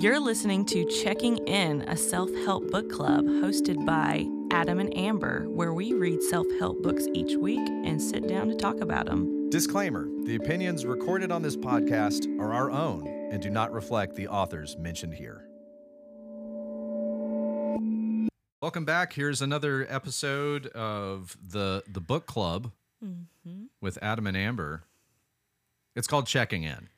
[0.00, 5.46] You're listening to Checking In, a self help book club hosted by Adam and Amber,
[5.50, 9.50] where we read self help books each week and sit down to talk about them.
[9.50, 14.26] Disclaimer The opinions recorded on this podcast are our own and do not reflect the
[14.28, 15.44] authors mentioned here.
[18.62, 19.12] Welcome back.
[19.12, 22.72] Here's another episode of the the book club
[23.04, 23.64] mm-hmm.
[23.82, 24.84] with Adam and Amber.
[25.94, 26.88] It's called Checking In,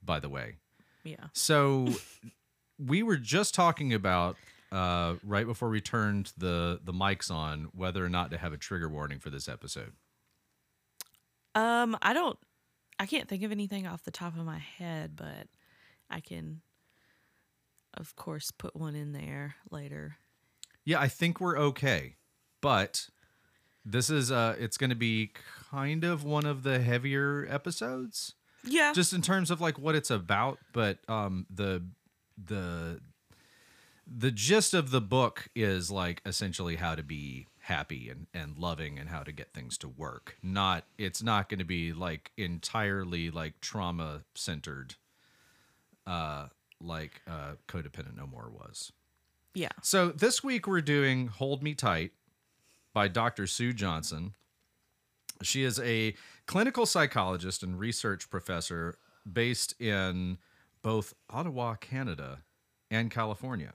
[0.00, 0.58] by the way.
[1.04, 1.26] Yeah.
[1.32, 1.88] So
[2.78, 4.36] we were just talking about
[4.72, 8.56] uh, right before we turned the the mics on whether or not to have a
[8.56, 9.92] trigger warning for this episode.
[11.54, 12.36] Um, I don't,
[12.98, 15.46] I can't think of anything off the top of my head, but
[16.10, 16.62] I can,
[17.96, 20.16] of course, put one in there later.
[20.84, 22.16] Yeah, I think we're okay.
[22.60, 23.08] But
[23.84, 25.30] this is uh it's going to be
[25.70, 28.34] kind of one of the heavier episodes
[28.66, 28.92] Yeah.
[28.92, 31.82] just in terms of like what it's about, but um the
[32.42, 33.00] the
[34.06, 38.98] the gist of the book is like essentially how to be happy and, and loving
[38.98, 40.36] and how to get things to work.
[40.42, 44.96] Not it's not going to be like entirely like trauma centered
[46.06, 46.48] uh
[46.80, 48.92] like uh codependent no more was.
[49.54, 49.68] yeah.
[49.82, 52.12] So this week we're doing Hold Me Tight
[52.92, 53.46] by Dr.
[53.46, 54.34] Sue Johnson.
[55.42, 56.14] She is a
[56.46, 58.98] clinical psychologist and research professor
[59.30, 60.38] based in
[60.82, 62.42] both Ottawa, Canada
[62.90, 63.72] and California.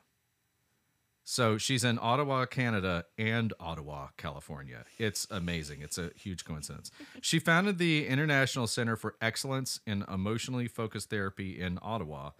[1.24, 4.86] So she's in Ottawa, Canada and Ottawa, California.
[4.98, 5.82] It's amazing.
[5.82, 6.90] It's a huge coincidence.
[7.22, 12.32] She founded the International Center for Excellence in Emotionally Focused Therapy in Ottawa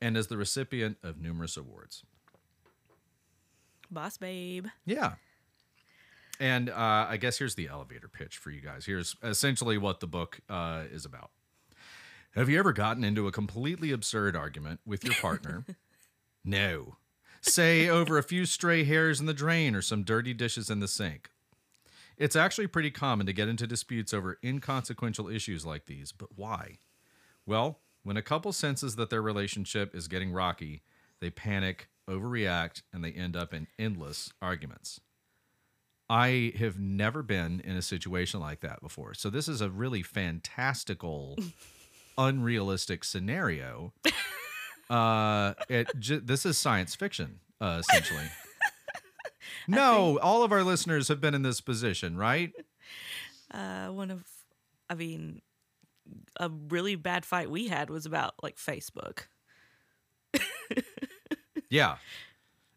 [0.00, 2.04] and is the recipient of numerous awards.
[3.90, 4.66] Boss babe.
[4.84, 5.14] Yeah.
[6.40, 8.86] And uh, I guess here's the elevator pitch for you guys.
[8.86, 11.30] Here's essentially what the book uh, is about.
[12.34, 15.66] Have you ever gotten into a completely absurd argument with your partner?
[16.44, 16.96] no.
[17.42, 20.88] Say over a few stray hairs in the drain or some dirty dishes in the
[20.88, 21.28] sink.
[22.16, 26.78] It's actually pretty common to get into disputes over inconsequential issues like these, but why?
[27.44, 30.82] Well, when a couple senses that their relationship is getting rocky,
[31.20, 35.00] they panic, overreact, and they end up in endless arguments.
[36.10, 39.14] I have never been in a situation like that before.
[39.14, 41.38] So this is a really fantastical,
[42.18, 43.92] unrealistic scenario.
[44.90, 48.26] Uh, it j- this is science fiction, uh, essentially.
[49.68, 52.52] no, all of our listeners have been in this position, right?
[53.54, 54.24] Uh, one of,
[54.88, 55.42] I mean,
[56.40, 59.26] a really bad fight we had was about like Facebook.
[61.70, 61.96] Yeah.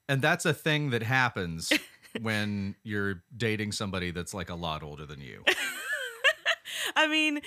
[0.08, 1.74] And that's a thing that happens
[2.22, 5.44] when you're dating somebody that's like a lot older than you.
[6.96, 7.40] I mean,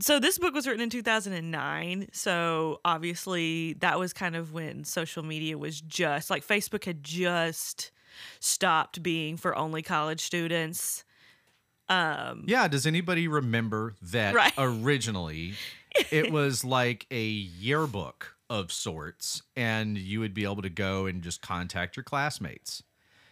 [0.00, 2.08] so this book was written in 2009.
[2.12, 7.90] So obviously, that was kind of when social media was just like Facebook had just
[8.40, 11.04] stopped being for only college students.
[11.88, 14.52] Um, Yeah, does anybody remember that Right.
[14.58, 15.54] originally
[16.10, 21.22] it was like a yearbook of sorts and you would be able to go and
[21.22, 22.82] just contact your classmates.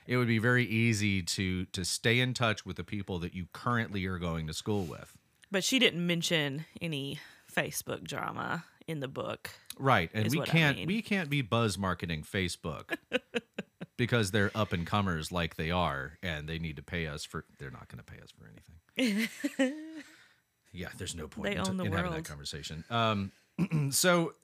[0.07, 3.47] It would be very easy to to stay in touch with the people that you
[3.53, 5.17] currently are going to school with.
[5.51, 7.21] but she didn't mention any
[7.53, 9.51] Facebook drama in the book.
[9.79, 10.11] Right.
[10.13, 10.87] And we can't mean.
[10.87, 12.97] we can't be buzz marketing Facebook
[13.97, 17.45] because they're up and comers like they are and they need to pay us for
[17.59, 19.29] they're not going to pay us for anything.
[20.73, 22.85] yeah, there's no point They in, the in having that conversation.
[22.91, 23.33] Um
[23.91, 24.35] so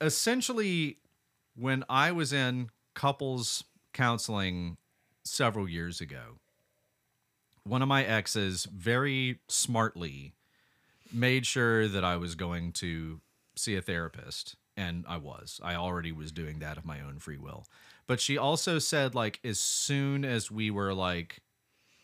[0.00, 0.98] essentially
[1.56, 4.76] when I was in couples counseling
[5.24, 6.38] several years ago,
[7.64, 10.34] one of my exes very smartly
[11.12, 13.20] made sure that I was going to
[13.56, 15.60] see a therapist and I was.
[15.62, 17.66] I already was doing that of my own free will.
[18.06, 21.40] But she also said like as soon as we were like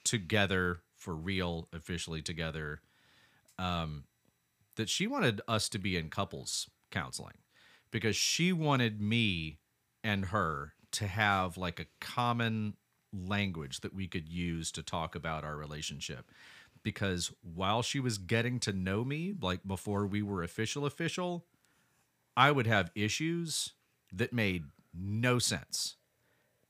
[0.04, 2.80] together for real officially together
[3.58, 4.04] um
[4.76, 7.38] that she wanted us to be in couples counseling
[7.90, 9.58] because she wanted me
[10.02, 12.74] and her to have like a common
[13.12, 16.30] language that we could use to talk about our relationship.
[16.82, 21.44] Because while she was getting to know me like before we were official official
[22.36, 23.72] i would have issues
[24.12, 24.64] that made
[24.94, 25.96] no sense.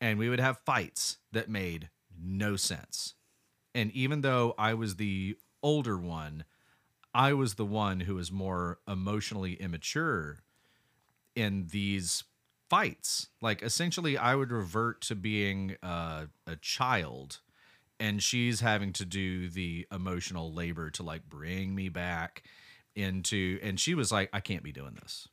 [0.01, 3.15] And we would have fights that made no sense.
[3.75, 6.45] And even though i was the older one
[7.15, 10.39] i was the one who was more emotionally immature
[11.35, 12.25] in these
[12.71, 13.29] fights.
[13.43, 17.41] Like essentially, I would revert to being uh, a child,
[17.99, 22.45] and she's having to do the emotional labor to like bring me back
[22.95, 23.59] into.
[23.63, 25.29] And she was like, "I can't be doing this.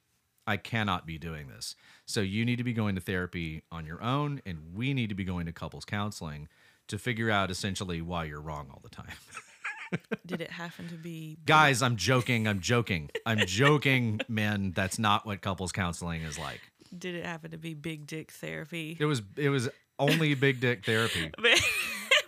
[0.48, 1.76] I cannot be doing this.
[2.06, 5.16] So you need to be going to therapy on your own, and we need to
[5.16, 6.48] be going to couples counseling
[6.88, 9.12] to figure out essentially why you're wrong all the time.
[10.26, 12.48] Did it happen to be Guys, I'm joking.
[12.48, 13.10] I'm joking.
[13.26, 14.72] I'm joking, men.
[14.76, 16.62] That's not what couples counseling is like.
[16.96, 18.98] Did it happen to be big dick therapy?
[19.00, 19.70] It was it was
[20.00, 21.32] only big dick therapy.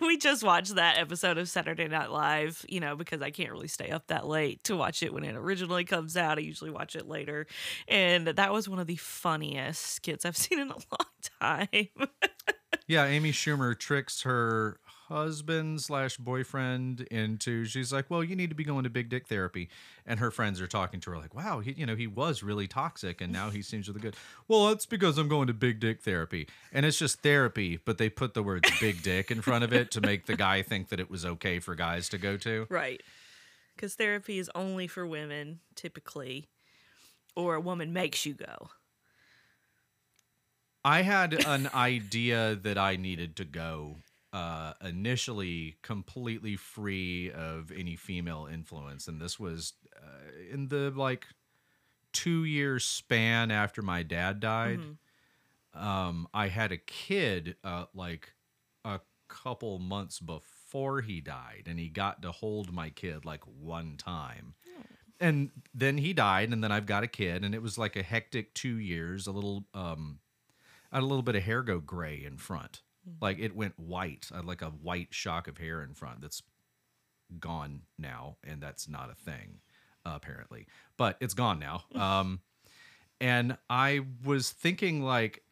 [0.00, 3.68] we just watched that episode of Saturday Night Live, you know, because I can't really
[3.68, 6.38] stay up that late to watch it when it originally comes out.
[6.38, 7.46] I usually watch it later.
[7.86, 11.10] And that was one of the funniest skits I've seen in a long
[11.40, 11.88] time.
[12.86, 14.78] Yeah, Amy Schumer tricks her
[15.10, 19.26] husband slash boyfriend into she's like well you need to be going to big dick
[19.26, 19.68] therapy
[20.06, 22.66] and her friends are talking to her like wow he, you know he was really
[22.66, 24.16] toxic and now he seems really good
[24.48, 28.08] well that's because i'm going to big dick therapy and it's just therapy but they
[28.08, 31.00] put the words big dick in front of it to make the guy think that
[31.00, 33.02] it was okay for guys to go to right.
[33.80, 36.48] Because therapy is only for women, typically,
[37.34, 38.68] or a woman makes you go.
[40.84, 43.96] I had an idea that I needed to go
[44.32, 51.26] uh, initially completely free of any female influence, and this was uh, in the like
[52.12, 54.80] two year span after my dad died.
[55.74, 58.32] Um, I had a kid uh, like
[58.84, 63.96] a couple months before he died, and he got to hold my kid like one
[63.96, 64.54] time.
[65.20, 68.02] And then he died, and then I've got a kid, and it was like a
[68.02, 69.26] hectic two years.
[69.26, 70.18] A little, um,
[70.90, 72.80] I had a little bit of hair go gray in front,
[73.20, 74.28] like it went white.
[74.32, 76.42] I had like a white shock of hair in front that's
[77.38, 79.60] gone now, and that's not a thing,
[80.04, 80.66] uh, apparently.
[80.96, 81.84] But it's gone now.
[81.94, 82.40] Um,
[83.20, 85.42] and I was thinking like,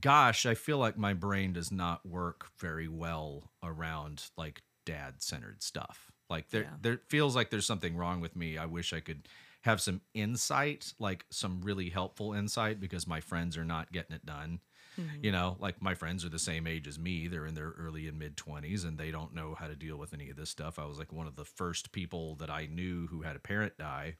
[0.00, 5.62] gosh, I feel like my brain does not work very well around like dad centered
[5.62, 6.10] stuff.
[6.28, 6.70] Like there, Yeah.
[6.82, 8.58] there feels like there's something wrong with me.
[8.58, 9.28] I wish I could
[9.60, 14.26] have some insight, like some really helpful insight, because my friends are not getting it
[14.26, 14.58] done.
[14.96, 15.30] You mm-hmm.
[15.30, 17.26] know, like my friends are the same age as me.
[17.26, 20.14] They're in their early and mid 20s and they don't know how to deal with
[20.14, 20.78] any of this stuff.
[20.78, 23.76] I was like one of the first people that I knew who had a parent
[23.78, 24.16] die.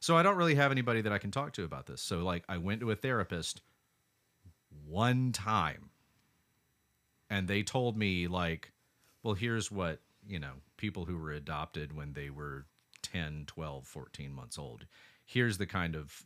[0.00, 2.02] So I don't really have anybody that I can talk to about this.
[2.02, 3.62] So like I went to a therapist
[4.86, 5.90] one time
[7.30, 8.72] and they told me like
[9.22, 12.66] well here's what, you know, people who were adopted when they were
[13.02, 14.86] 10, 12, 14 months old.
[15.24, 16.24] Here's the kind of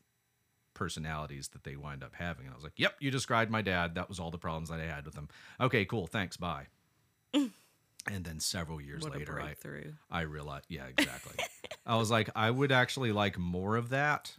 [0.81, 2.47] personalities that they wind up having.
[2.47, 3.95] And I was like, "Yep, you described my dad.
[3.95, 5.29] That was all the problems that I had with him."
[5.61, 6.07] Okay, cool.
[6.07, 6.39] Thanks.
[6.39, 6.69] Bye.
[7.35, 9.55] and then several years What later, I.
[10.11, 11.45] I realized, yeah, exactly.
[11.87, 14.37] I was like, I would actually like more of that.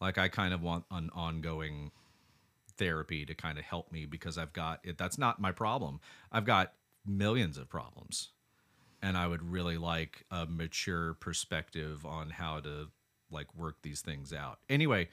[0.00, 1.92] Like, I kind of want an ongoing
[2.76, 4.98] therapy to kind of help me because I've got it.
[4.98, 6.00] That's not my problem.
[6.30, 6.72] I've got
[7.06, 8.30] millions of problems.
[9.02, 12.88] And I would really like a mature perspective on how to
[13.30, 14.60] like work these things out.
[14.68, 15.08] Anyway,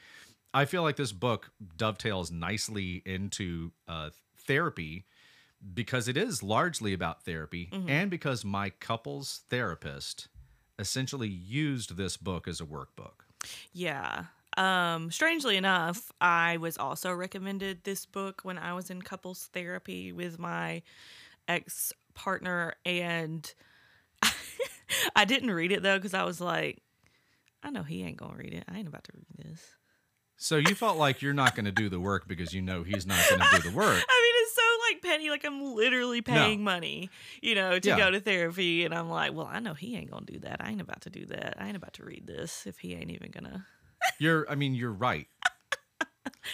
[0.53, 5.05] I feel like this book dovetails nicely into uh, therapy
[5.73, 10.27] because it is largely about therapy and because my couples therapist
[10.79, 13.25] essentially used this book as a workbook.
[13.71, 14.25] Yeah.
[14.57, 20.11] Um, strangely enough, I was also recommended this book when I was in couples therapy
[20.11, 20.81] with my
[21.47, 23.53] ex partner, and
[25.15, 26.79] I didn't read it though because I was like,
[27.63, 28.65] I know he ain't gonna read it.
[28.67, 29.61] I ain't about to read this.
[30.43, 33.05] So you felt like you're not going to do the work because you know he's
[33.05, 33.85] not going to do the work.
[33.87, 35.29] I mean, it's so like petty.
[35.29, 37.11] Like I'm literally paying money,
[37.43, 37.97] you know, to Yeah.
[37.97, 40.57] go to therapy, and I'm like, well, I know he ain't gonna do that.
[40.59, 41.57] I ain't about to do that.
[41.59, 43.67] I ain't about to read this if he ain't even gonna.
[44.17, 45.27] You're I mean you're right.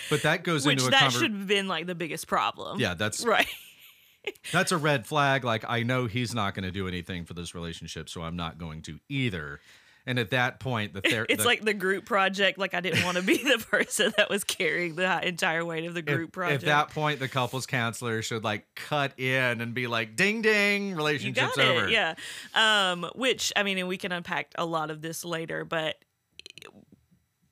[0.10, 2.80] But that goes Which into a that conver- should have been like the biggest problem.
[2.82, 3.48] Yeah, that's Right.
[4.52, 7.56] that's a red flag like I know he's not going to do anything for this
[7.56, 9.62] relationship so I'm not going to either.
[10.08, 12.58] And at that point the ther- It's the- like the group project.
[12.58, 15.94] Like I didn't want to be the person that was carrying the entire weight of
[15.94, 16.64] the if, group project.
[16.64, 20.90] At that point, the couples counselor should like cut in and be like, "Ding ding,
[20.90, 22.16] you relationship's got over." it, yeah.
[22.56, 25.98] Um, which I mean, and we can unpack a lot of this later, but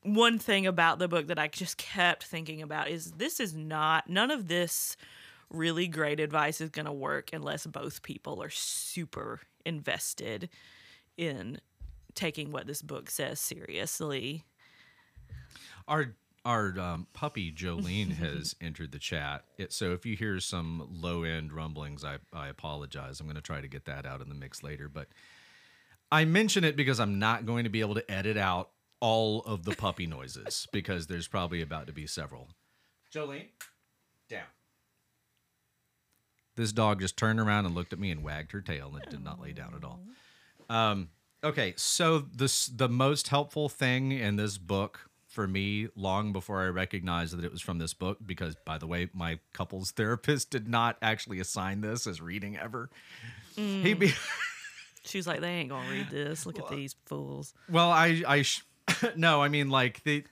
[0.05, 4.07] one thing about the book that I just kept thinking about is this is not
[4.07, 4.95] none of this
[5.49, 10.49] really great advice is going to work unless both people are super invested
[11.17, 11.59] in
[12.15, 14.45] taking what this book says seriously.
[15.87, 19.43] Our our um, puppy Jolene has entered the chat.
[19.57, 23.19] It, so if you hear some low end rumblings, I I apologize.
[23.19, 25.07] I'm going to try to get that out in the mix later, but
[26.11, 28.69] I mention it because I'm not going to be able to edit out
[28.99, 32.49] all of the puppy noises because there's probably about to be several.
[33.13, 33.47] Jolene,
[34.29, 34.43] down.
[36.55, 39.23] This dog just turned around and looked at me and wagged her tail and did
[39.23, 39.99] not lay down at all.
[40.69, 41.09] Um,
[41.45, 46.67] okay, so this the most helpful thing in this book for me long before I
[46.67, 48.17] recognized that it was from this book.
[48.25, 52.89] Because, by the way, my couples therapist did not actually assign this as reading ever.
[53.55, 53.99] He mm.
[53.99, 54.13] be
[55.05, 56.45] She was like, they ain't gonna read this.
[56.45, 57.53] Look at these fools.
[57.69, 58.65] well, I I sh-
[59.15, 60.23] no, I mean like the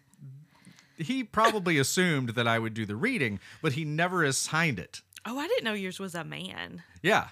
[0.97, 5.01] he probably assumed that I would do the reading, but he never assigned it.
[5.25, 6.83] Oh, I didn't know yours was a man.
[7.01, 7.29] Yeah,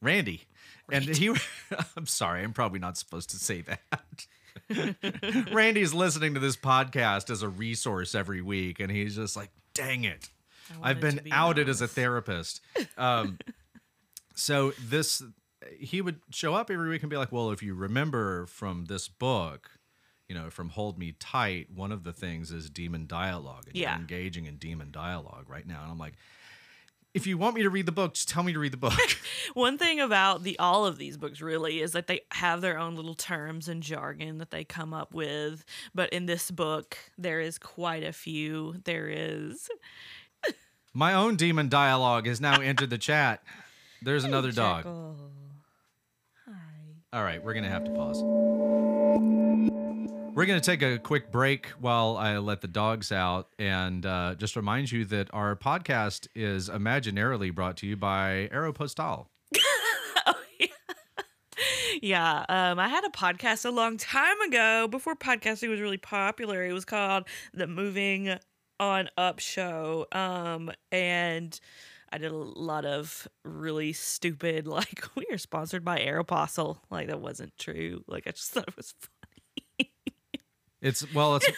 [0.00, 0.44] Randy,
[0.92, 1.28] and he.
[1.96, 4.26] I'm sorry, I'm probably not supposed to say that.
[5.52, 10.04] Randy's listening to this podcast as a resource every week, and he's just like, "Dang
[10.04, 10.28] it,
[10.82, 12.60] I've been be outed as a therapist."
[12.96, 13.38] Um,
[14.34, 15.22] so this,
[15.78, 19.08] he would show up every week and be like, "Well, if you remember from this
[19.08, 19.70] book."
[20.28, 23.64] You know, from Hold Me Tight, one of the things is demon dialogue.
[23.66, 23.90] And Yeah.
[23.94, 25.82] you're engaging in demon dialogue right now.
[25.82, 26.12] And I'm like,
[27.12, 28.98] if you want me to read the book, just tell me to read the book.
[29.54, 32.94] One thing about the all of these books really is that they have their own
[32.94, 35.64] little terms and jargon that they come up with.
[35.94, 38.76] But in this book, there is quite a few.
[38.84, 39.68] There is
[40.92, 43.42] My own demon dialogue has now entered the chat.
[44.02, 44.84] There's another dog.
[46.46, 46.52] Hi.
[47.12, 49.49] All right, we're going to have to pause.
[50.32, 54.34] We're going to take a quick break while I let the dogs out and uh,
[54.36, 59.26] just remind you that our podcast is imaginarily brought to you by Aeropostale.
[62.02, 66.64] Yeah, um, I had a podcast a long time ago before podcasting was really popular.
[66.64, 68.38] It was called the Moving
[68.78, 71.58] On Up Show, um, and
[72.10, 76.78] I did a lot of really stupid, like we are sponsored by Aeropostale.
[76.90, 78.02] Like that wasn't true.
[78.08, 79.19] Like I just thought it was funny.
[80.82, 81.48] It's, well, it's,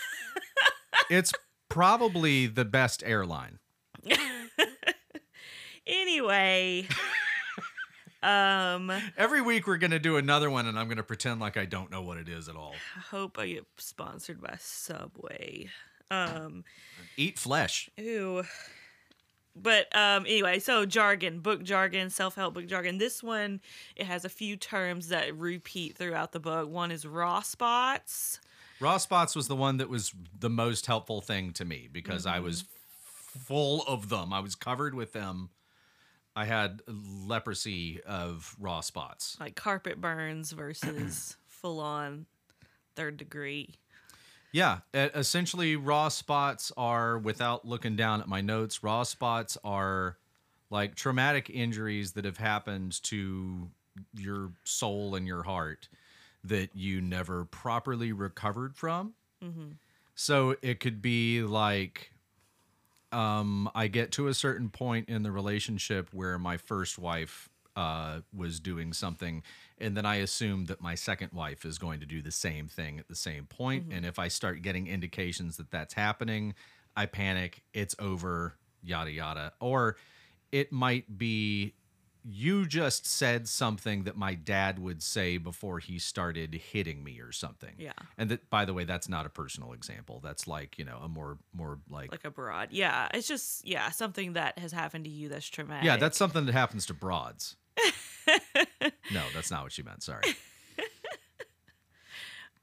[1.10, 1.32] it's
[1.68, 3.58] probably the best airline.
[5.86, 6.86] Anyway,
[8.22, 11.56] um, Every week we're going to do another one and I'm going to pretend like
[11.56, 12.74] I don't know what it is at all.
[12.96, 15.68] I hope I get sponsored by Subway.
[16.10, 16.64] Um.
[17.16, 17.90] Eat flesh.
[17.96, 18.44] Ew.
[19.54, 22.98] But um anyway, so jargon, book jargon, self-help book jargon.
[22.98, 23.60] This one
[23.96, 26.70] it has a few terms that repeat throughout the book.
[26.70, 28.40] One is raw spots.
[28.82, 32.36] Raw spots was the one that was the most helpful thing to me because I
[32.36, 32.44] mm-hmm.
[32.44, 32.64] was
[32.96, 34.32] full of them.
[34.32, 35.50] I was covered with them.
[36.34, 39.36] I had leprosy of raw spots.
[39.38, 42.26] like carpet burns versus full on
[42.96, 43.74] third degree.
[44.50, 50.18] Yeah, essentially, raw spots are, without looking down at my notes, raw spots are
[50.68, 53.70] like traumatic injuries that have happened to
[54.14, 55.88] your soul and your heart
[56.44, 59.14] that you never properly recovered from.
[60.14, 62.12] So it could be like,
[63.12, 68.20] um, I get to a certain point in the relationship where my first wife uh,
[68.36, 69.42] was doing something,
[69.78, 72.98] and then I assume that my second wife is going to do the same thing
[72.98, 73.86] at the same point.
[73.96, 76.54] And if I start getting indications that that's happening,
[76.96, 77.62] I panic.
[77.72, 78.54] It's over.
[78.82, 79.52] Yada yada.
[79.60, 79.96] Or
[80.50, 81.72] it might be
[82.24, 87.32] you just said something that my dad would say before he started hitting me or
[87.32, 87.74] something.
[87.78, 87.92] Yeah.
[88.16, 90.20] And that by the way, that's not a personal example.
[90.22, 92.68] That's like, you know, a more more like, Like a broad.
[92.70, 93.08] Yeah.
[93.14, 95.84] It's just yeah, something that has happened to you that's traumatic.
[95.84, 97.56] Yeah, that's something that happens to broads.
[99.12, 100.02] no, that's not what you meant.
[100.02, 100.22] Sorry.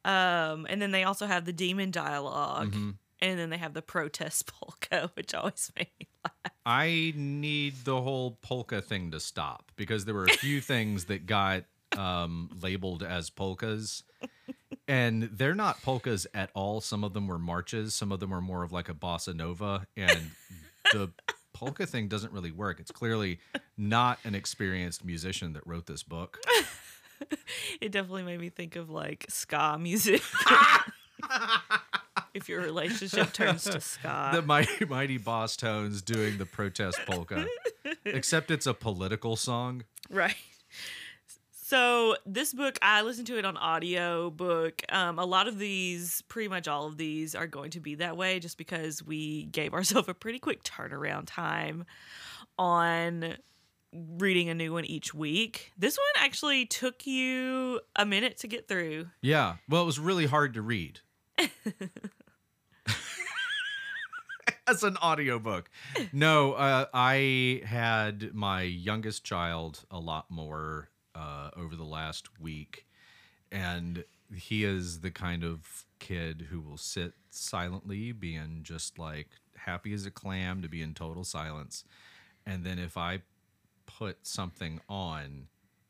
[0.06, 2.92] um and then they also have the demon dialog Mm-hmm.
[3.22, 6.08] And then they have the protest polka, which always made me.
[6.66, 11.25] I need the whole polka thing to stop because there were a few things that
[11.25, 11.63] got
[11.98, 14.04] um, labeled as polkas,
[14.88, 16.82] and they're not polkas at all.
[16.82, 17.96] Some of them were marches.
[17.96, 20.32] Some of them were more of like a bossa nova, and
[20.94, 21.12] the
[21.54, 22.80] polka thing doesn't really work.
[22.80, 23.39] It's clearly
[23.78, 26.39] not an experienced musician that wrote this book.
[27.82, 30.22] It definitely made me think of like ska music.
[32.34, 34.32] If your relationship turns to ska.
[34.34, 37.46] the Mighty Mighty Bosstones doing the protest polka,
[38.06, 39.84] except it's a political song.
[40.10, 40.36] Right.
[41.70, 44.82] So this book, I listened to it on audio book.
[44.90, 48.18] Um, a lot of these, pretty much all of these, are going to be that
[48.18, 51.86] way, just because we gave ourselves a pretty quick turnaround time
[52.58, 53.36] on
[53.94, 55.72] reading a new one each week.
[55.78, 59.08] This one actually took you a minute to get through.
[59.22, 59.58] Yeah.
[59.68, 61.02] Well, it was really hard to read.
[64.70, 65.68] As an audiobook.
[66.14, 72.86] No, uh, I had my youngest child a lot more uh, over the last week.
[73.52, 79.92] And he is the kind of kid who will sit silently, being just like happy
[79.92, 81.84] as a clam to be in total silence.
[82.46, 83.24] And then if I
[83.88, 85.48] put something on,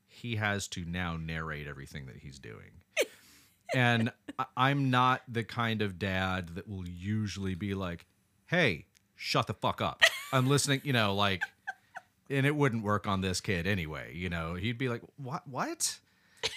[0.07, 2.81] he has to now narrate everything that he's doing.
[3.75, 4.13] and
[4.55, 8.05] I'm not the kind of dad that will usually be like,
[8.49, 10.01] "Hey, shut the fuck up.
[10.33, 11.43] I'm listening." You know, like,
[12.29, 14.13] and it wouldn't work on this kid anyway.
[14.15, 15.47] You know, he'd be like, "What?
[15.47, 15.99] What?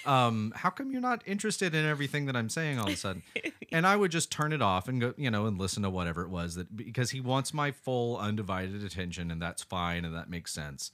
[0.07, 3.23] Um, how come you're not interested in everything that I'm saying all of a sudden?"
[3.75, 6.21] And I would just turn it off and go, you know, and listen to whatever
[6.21, 10.29] it was that because he wants my full undivided attention, and that's fine, and that
[10.29, 10.91] makes sense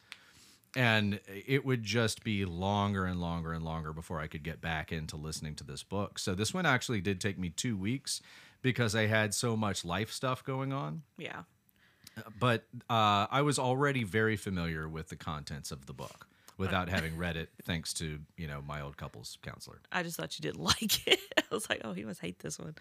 [0.76, 4.92] and it would just be longer and longer and longer before I could get back
[4.92, 6.18] into listening to this book.
[6.18, 8.20] So this one actually did take me 2 weeks
[8.62, 11.42] because I had so much life stuff going on, Yeah.
[12.38, 17.16] but uh, I was already very familiar with the contents of the book without having
[17.16, 19.80] read it thanks to, you know, my old couples counselor.
[19.92, 21.20] I just thought you didn't like it.
[21.38, 22.74] I was like, oh, he must hate this one.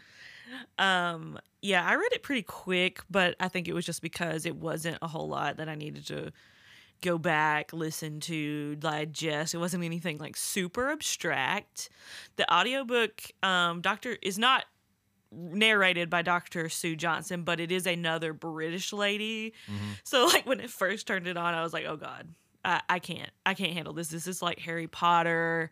[0.79, 4.55] Um, yeah, I read it pretty quick, but I think it was just because it
[4.55, 6.31] wasn't a whole lot that I needed to
[7.03, 9.53] go back, listen to, digest.
[9.53, 11.89] It wasn't anything like super abstract.
[12.37, 14.65] The audiobook, um, Doctor is not
[15.31, 16.69] narrated by Dr.
[16.69, 19.53] Sue Johnson, but it is another British lady.
[19.65, 19.91] Mm-hmm.
[20.03, 22.27] So like when it first turned it on, I was like, oh God.
[22.65, 23.29] I, I can't.
[23.45, 24.09] I can't handle this.
[24.09, 25.71] This is like Harry Potter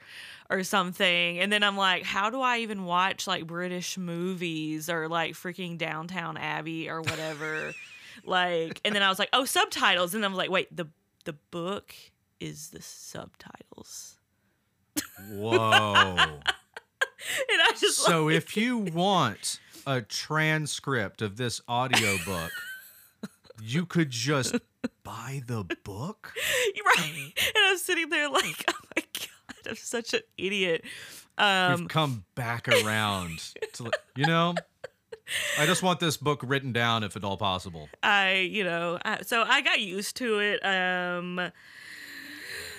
[0.49, 1.39] or something.
[1.39, 5.77] And then I'm like, how do I even watch like British movies or like freaking
[5.77, 7.73] Downton Abbey or whatever?
[8.25, 10.15] like, and then I was like, oh, subtitles.
[10.15, 10.87] And I'm like, wait, the
[11.25, 11.93] the book
[12.39, 14.15] is the subtitles.
[15.31, 16.39] Whoa.
[17.51, 22.51] And I just so if you want a transcript of this audiobook,
[23.61, 24.55] you could just
[25.03, 26.33] buy the book?
[26.97, 27.33] right.
[27.37, 30.83] And I'm sitting there like, oh my god, I'm such an idiot.
[31.37, 34.55] Um, We've come back around to, you know,
[35.59, 37.89] I just want this book written down if at all possible.
[38.03, 40.65] I, you know, I, so I got used to it.
[40.65, 41.51] Um,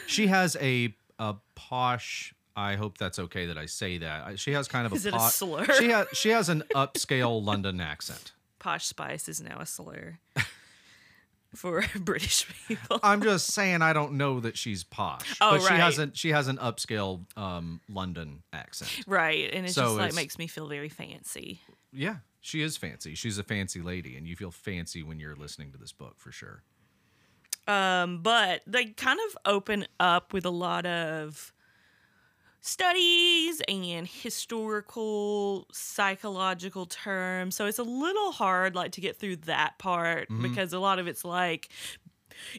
[0.07, 2.35] She has a a posh.
[2.57, 4.39] I hope that's okay that I say that.
[4.39, 5.67] She has kind of a Is it a slur?
[5.79, 8.33] She has she has an upscale London accent.
[8.59, 10.19] Posh Spice is now a slur
[11.55, 12.99] for British people.
[13.03, 16.16] I'm just saying I don't know that she's posh, Oh, but she hasn't.
[16.16, 18.90] She has an upscale um, London accent.
[19.07, 19.51] Right.
[19.53, 21.61] And it So just like it's- makes me feel very fancy.
[21.92, 23.14] Yeah, she is fancy.
[23.14, 26.33] She's a fancy lady, and you feel fancy when you're listening to this book for
[26.33, 26.62] sure.
[27.69, 31.53] Um, but they kind of open up with a lot of
[32.66, 39.79] studies and historical psychological terms so it's a little hard like to get through that
[39.79, 41.68] part because a lot of it's like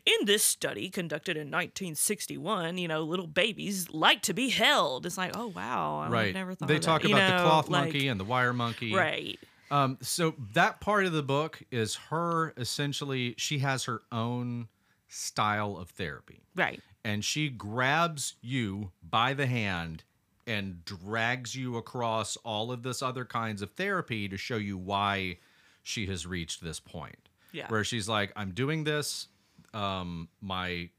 [0.05, 5.17] in this study conducted in 1961 you know little babies like to be held it's
[5.17, 6.33] like oh wow I've right.
[6.33, 6.85] never thought they of that.
[6.85, 8.93] talk You about the cloth like- monkey and the wire monkey.
[8.93, 9.37] right
[9.69, 13.35] Um, so that part of the book is her essentially.
[13.37, 14.69] She has her own
[15.09, 16.39] style of therapy.
[16.55, 20.03] right and she grabs you by the hand
[20.45, 25.37] and drags you across all of this other kinds of therapy to show you why
[25.83, 27.29] she has reached this point.
[27.53, 27.67] Yeah.
[27.69, 29.29] Where she's like, I'm doing this.
[29.73, 30.89] Um, my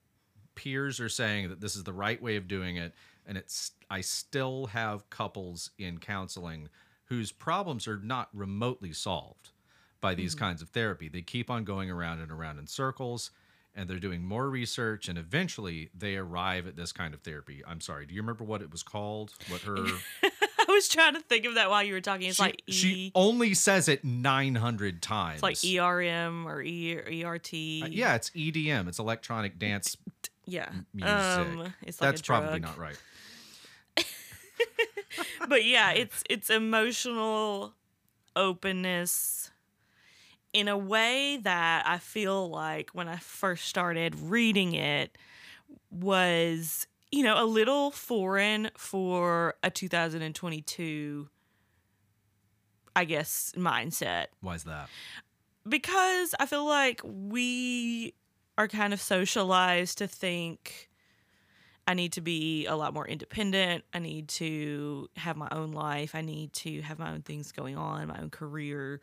[0.54, 2.94] peers are saying that this is the right way of doing it.
[3.26, 6.70] And it's I still have couples in counseling
[7.04, 9.50] whose problems are not remotely solved
[10.00, 11.10] by these kinds of therapy.
[11.10, 13.30] They keep on going around and around in circles
[13.78, 17.62] and they're doing more research and eventually they arrive at this kind of therapy.
[17.66, 19.32] I'm sorry, do you remember what it was called?
[19.48, 19.76] What her
[20.22, 22.72] i was trying to think of that while you were talking it's she, like e
[22.72, 25.42] she only says it 900 times.
[25.42, 28.88] it's like erm or e ert Uh, yeah, it's EDM.
[28.88, 29.96] It's electronic dance
[30.44, 31.14] yeah music.
[31.14, 33.00] um it's like That's probably not right.
[35.48, 37.74] but yeah, it's it's emotional
[38.34, 39.47] openness
[40.52, 45.16] in a way that I feel like when I first started reading it
[45.90, 51.28] was, you know, a little foreign for a 2022
[52.96, 54.88] I guess mindset Why is that?
[55.68, 58.14] because I feel like we
[58.56, 60.88] are kind of socialized to think
[61.86, 63.82] I need to be a lot more independent.
[63.94, 66.14] I need to have my own life.
[66.14, 69.00] I need to have my own things going on, my own career.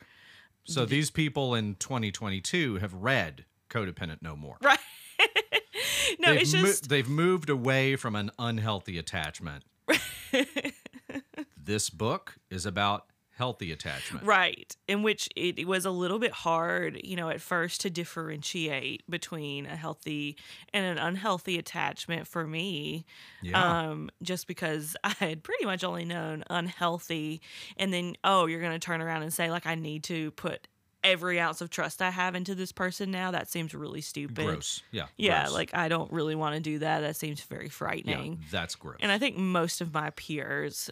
[0.66, 4.58] So these people in 2022 have read Codependent No More.
[4.62, 4.80] Right.
[6.20, 9.64] no, they've, it's mo- just they've moved away from an unhealthy attachment.
[11.58, 13.06] this book is about
[13.38, 14.26] healthy attachment.
[14.26, 17.90] right in which it, it was a little bit hard, you know, at first to
[17.90, 20.38] differentiate between a healthy
[20.74, 23.06] and an unhealthy attachment for me.
[23.42, 23.90] Yeah.
[23.90, 27.42] um, just because I had pretty much only known unhealthy,
[27.78, 30.68] and then oh, you're gonna turn around and say like I need to put
[31.06, 33.32] every ounce of trust I have into this person now.
[33.32, 34.46] That seems really stupid.
[34.46, 34.82] gross.
[34.92, 35.06] Yeah.
[35.18, 35.54] Yeah, gross.
[35.54, 37.02] like I don't really want to do that.
[37.02, 38.08] That seems very frightening.
[38.08, 38.40] yeah, frightening.
[38.52, 38.98] that's gross.
[39.00, 40.90] And I think most of my peers,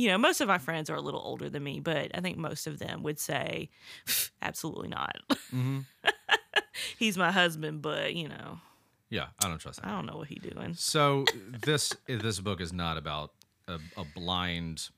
[0.00, 2.38] you know, most of my friends are a little older than me, but I think
[2.38, 3.68] most of them would say,
[4.40, 5.14] absolutely not.
[5.54, 5.80] Mm-hmm.
[6.98, 8.60] He's my husband, but you know,
[9.10, 9.88] Yeah, I don't trust that.
[9.88, 10.72] I don't know what he's doing.
[10.74, 11.26] So
[11.66, 13.32] this this book is not about
[13.68, 14.88] a, a blind,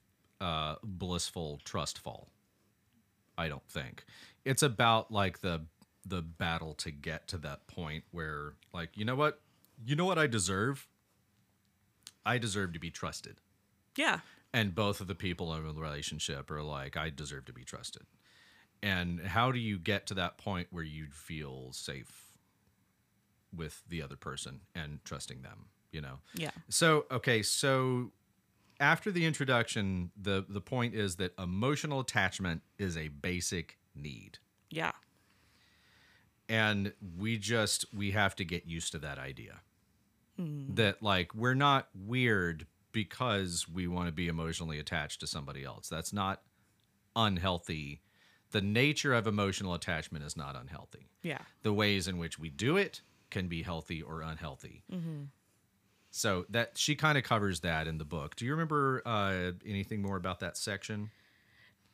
[0.41, 2.29] uh, blissful trust fall.
[3.37, 4.05] I don't think
[4.45, 5.67] it's about like the
[6.07, 9.41] the battle to get to that point where like you know what
[9.85, 10.87] you know what I deserve.
[12.25, 13.39] I deserve to be trusted,
[13.97, 14.21] Yeah.
[14.53, 18.03] And both of the people in the relationship are like I deserve to be trusted.
[18.83, 22.33] And how do you get to that point where you feel safe
[23.55, 25.67] with the other person and trusting them?
[25.93, 26.19] You know.
[26.35, 26.51] Yeah.
[26.69, 28.13] So okay, so
[28.81, 34.39] after the introduction, the the point is that emotional attachment is a basic need.
[34.71, 34.93] Yeah.
[36.49, 39.61] And we just we have to get used to that idea.
[40.37, 40.75] Hmm.
[40.75, 45.89] That like we're not weird because we want to be emotionally attached to somebody else.
[45.89, 46.43] That's not
[47.17, 48.01] unhealthy.
[48.51, 51.09] The nature of emotional attachment is not unhealthy.
[51.23, 51.39] Yeah.
[51.63, 53.01] The ways in which we do it
[53.31, 54.85] can be healthy or unhealthy.
[56.11, 58.37] So that she kind of covers that in the book.
[58.37, 61.11] Do you remember uh, anything more about that section?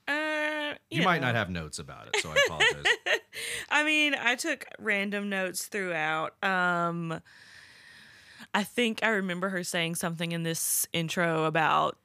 [0.09, 2.85] Uh, You, might not have notes about it, so I apologize.
[3.71, 6.43] I mean, I took random notes throughout.
[6.43, 7.21] Um,
[8.59, 11.97] I think I remember her saying something in this intro about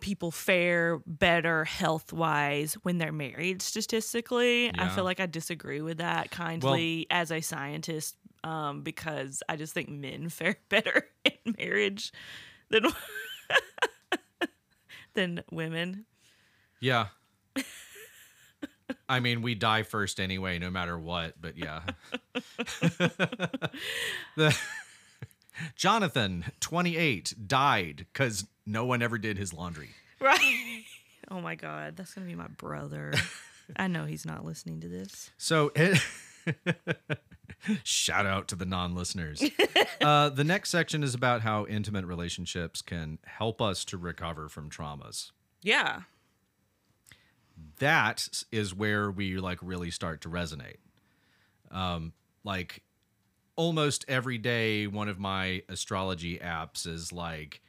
[0.00, 4.70] people fare better health wise when they're married statistically.
[4.74, 9.74] I feel like I disagree with that kindly as a scientist um, because I just
[9.74, 12.12] think men fare better in marriage
[12.70, 12.86] than
[15.12, 16.06] than women.
[16.80, 17.08] yeah.
[19.06, 21.34] I mean, we die first anyway, no matter what.
[21.38, 21.82] But yeah,
[24.36, 24.56] the
[25.76, 29.90] Jonathan, twenty eight, died because no one ever did his laundry.
[30.20, 30.84] Right.
[31.32, 33.12] Oh my god, that's going to be my brother.
[33.76, 35.30] I know he's not listening to this.
[35.38, 36.02] So, it,
[37.84, 39.40] shout out to the non listeners.
[40.00, 44.70] uh, the next section is about how intimate relationships can help us to recover from
[44.70, 45.30] traumas.
[45.62, 46.00] Yeah.
[47.78, 50.78] That is where we like really start to resonate.
[51.70, 52.82] Um, like
[53.60, 57.60] almost every day, one of my astrology apps is like,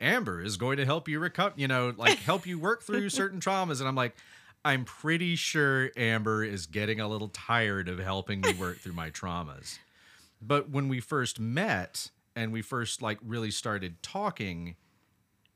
[0.00, 3.40] Amber is going to help you recover, you know, like help you work through certain
[3.40, 3.80] traumas.
[3.80, 4.14] And I'm like,
[4.64, 9.10] I'm pretty sure Amber is getting a little tired of helping me work through my
[9.10, 9.80] traumas.
[10.40, 14.76] But when we first met and we first like really started talking,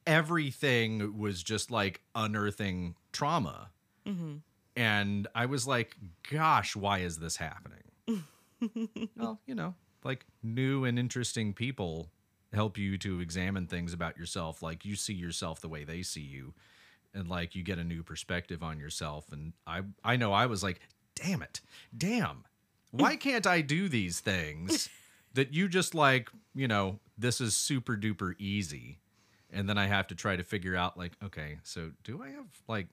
[0.08, 3.70] everything was just like unearthing trauma.
[4.04, 4.38] Mm-hmm.
[4.74, 5.96] And I was like,
[6.28, 8.24] gosh, why is this happening?
[9.16, 12.10] well, you know, like new and interesting people
[12.52, 14.62] help you to examine things about yourself.
[14.62, 16.54] Like you see yourself the way they see you.
[17.12, 19.32] And like you get a new perspective on yourself.
[19.32, 20.80] And I I know I was like,
[21.14, 21.60] damn it.
[21.96, 22.44] Damn.
[22.90, 24.88] Why can't I do these things
[25.34, 28.98] that you just like, you know, this is super duper easy.
[29.52, 32.46] And then I have to try to figure out like, okay, so do I have
[32.68, 32.88] like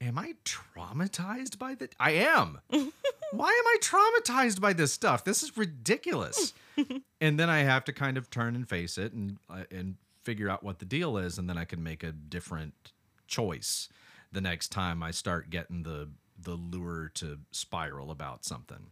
[0.00, 1.94] am I traumatized by that?
[1.98, 2.60] I am.
[3.36, 5.24] Why am I traumatized by this stuff?
[5.24, 6.54] This is ridiculous.
[7.20, 10.48] and then I have to kind of turn and face it and uh, and figure
[10.48, 12.92] out what the deal is, and then I can make a different
[13.26, 13.88] choice
[14.32, 18.90] the next time I start getting the the lure to spiral about something.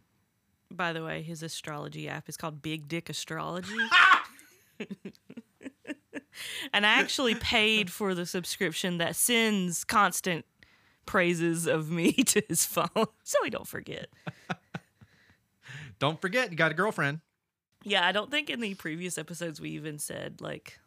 [0.71, 3.77] By the way, his astrology app is called Big Dick Astrology.
[6.73, 10.45] and I actually paid for the subscription that sends constant
[11.05, 12.87] praises of me to his phone
[13.23, 14.07] so he don't forget.
[15.99, 17.21] Don't forget, you got a girlfriend.
[17.83, 20.79] Yeah, I don't think in the previous episodes we even said like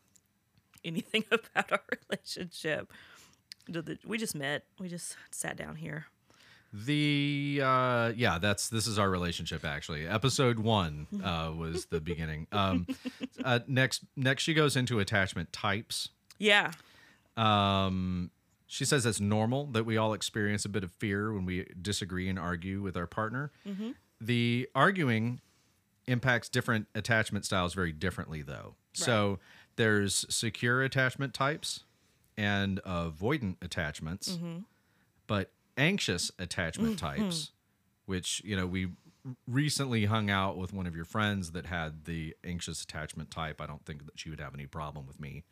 [0.84, 2.92] anything about our relationship.
[4.06, 4.64] We just met.
[4.78, 6.06] We just sat down here.
[6.72, 10.06] The uh yeah, that's this is our relationship actually.
[10.06, 12.46] Episode 1 uh was the beginning.
[12.52, 12.86] Um
[13.42, 16.10] uh next next she goes into attachment types.
[16.38, 16.72] Yeah.
[17.38, 18.30] Um
[18.66, 22.28] she says it's normal that we all experience a bit of fear when we disagree
[22.28, 23.52] and argue with our partner.
[23.66, 23.90] Mm-hmm.
[24.20, 25.40] The arguing
[26.06, 28.74] impacts different attachment styles very differently though.
[28.92, 29.38] So
[29.76, 31.84] there's secure attachment types
[32.36, 34.30] and avoidant attachments.
[34.30, 34.58] Mm-hmm.
[35.26, 37.22] But anxious attachment mm-hmm.
[37.24, 37.50] types,
[38.06, 38.88] which, you know, we
[39.48, 43.60] recently hung out with one of your friends that had the anxious attachment type.
[43.60, 45.44] I don't think that she would have any problem with me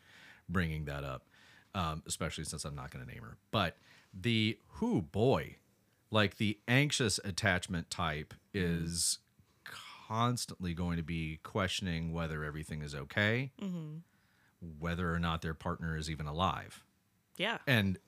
[0.48, 1.26] bringing that up,
[1.74, 3.36] um, especially since I'm not going to name her.
[3.50, 3.76] But
[4.12, 5.56] the who boy,
[6.10, 9.18] like the anxious attachment type is
[10.06, 13.50] constantly going to be questioning whether everything is okay,
[14.78, 16.84] whether or not their partner is even alive.
[17.36, 17.58] Yeah.
[17.66, 17.98] And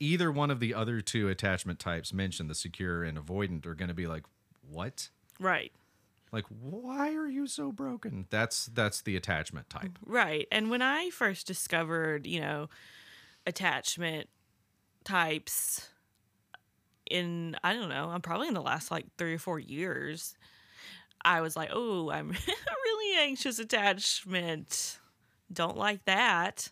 [0.00, 3.88] either one of the other two attachment types mentioned, the secure and avoidant, are going
[3.88, 4.24] to be like,
[4.68, 5.10] what?
[5.38, 5.72] Right.
[6.32, 8.26] Like, why are you so broken?
[8.30, 9.98] That's that's the attachment type.
[10.04, 10.46] Right.
[10.52, 12.68] And when I first discovered, you know,
[13.46, 14.28] attachment
[15.04, 15.88] types
[17.10, 20.36] in I don't know, I'm probably in the last like 3 or 4 years,
[21.24, 22.28] I was like, "Oh, I'm
[22.84, 24.98] really anxious attachment.
[25.52, 26.70] Don't like that."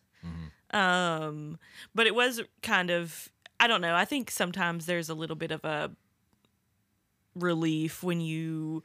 [0.76, 1.58] Um,
[1.94, 3.94] but it was kind of I don't know.
[3.94, 5.90] I think sometimes there's a little bit of a
[7.34, 8.82] relief when you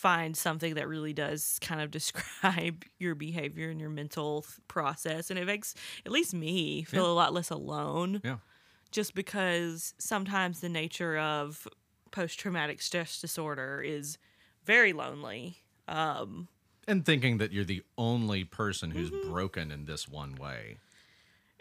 [0.00, 5.30] find something that really does kind of describe your behavior and your mental th- process
[5.30, 5.74] and it makes
[6.06, 7.10] at least me feel Yeah.
[7.10, 8.38] a lot less alone Yeah.
[8.90, 11.68] just because sometimes the nature of
[12.12, 14.16] post-traumatic stress disorder is
[14.64, 16.48] very lonely um
[16.88, 20.78] And thinking that you're the only person who's broken in this one way.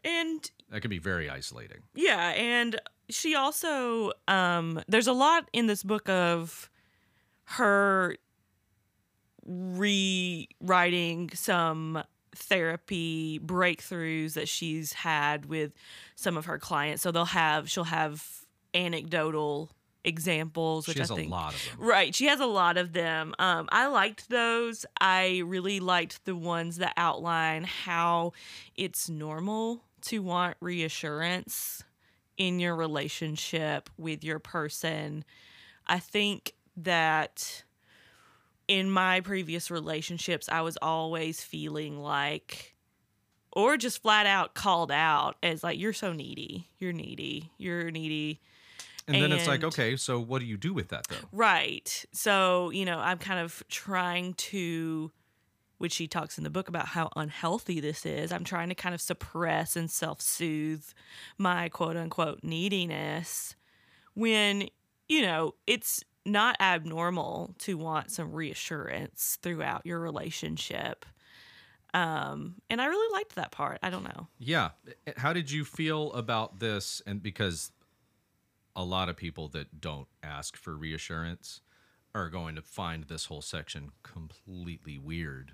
[0.03, 1.81] and That can be very isolating.
[1.93, 6.69] Yeah, and she also um there's a lot in this book of
[7.57, 8.15] her
[9.49, 12.03] rewriting some
[12.35, 15.73] therapy breakthroughs that she's had with
[16.15, 17.01] some of her clients.
[17.01, 18.23] So they'll have she'll have
[18.73, 19.71] anecdotal
[20.03, 21.87] examples which She has I a think lot of them.
[21.87, 22.15] Right.
[22.15, 23.33] She has a lot of them.
[23.39, 24.85] Um, I liked those.
[25.01, 28.33] I really liked the ones that outline how
[28.75, 31.83] it's normal to want reassurance
[32.37, 35.25] in your relationship with your person.
[35.87, 37.63] I think that
[38.69, 42.75] in my previous relationships, I was always feeling like,
[43.51, 46.69] or just flat out called out as like, you're so needy.
[46.77, 47.51] You're needy.
[47.57, 48.39] You're needy.
[49.07, 51.15] And then it's like, okay, so what do you do with that though?
[51.31, 52.05] Right.
[52.13, 55.11] So, you know, I'm kind of trying to,
[55.79, 58.31] which she talks in the book about how unhealthy this is.
[58.31, 60.85] I'm trying to kind of suppress and self soothe
[61.39, 63.55] my quote unquote neediness
[64.13, 64.69] when,
[65.07, 71.05] you know, it's not abnormal to want some reassurance throughout your relationship.
[71.93, 73.79] Um, and I really liked that part.
[73.81, 74.27] I don't know.
[74.37, 74.69] Yeah.
[75.17, 77.01] How did you feel about this?
[77.05, 77.71] And because
[78.75, 81.61] a lot of people that don't ask for reassurance
[82.13, 85.53] are going to find this whole section completely weird.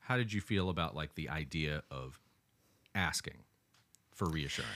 [0.00, 2.20] How did you feel about like the idea of
[2.94, 3.44] asking
[4.20, 4.70] for reassurance?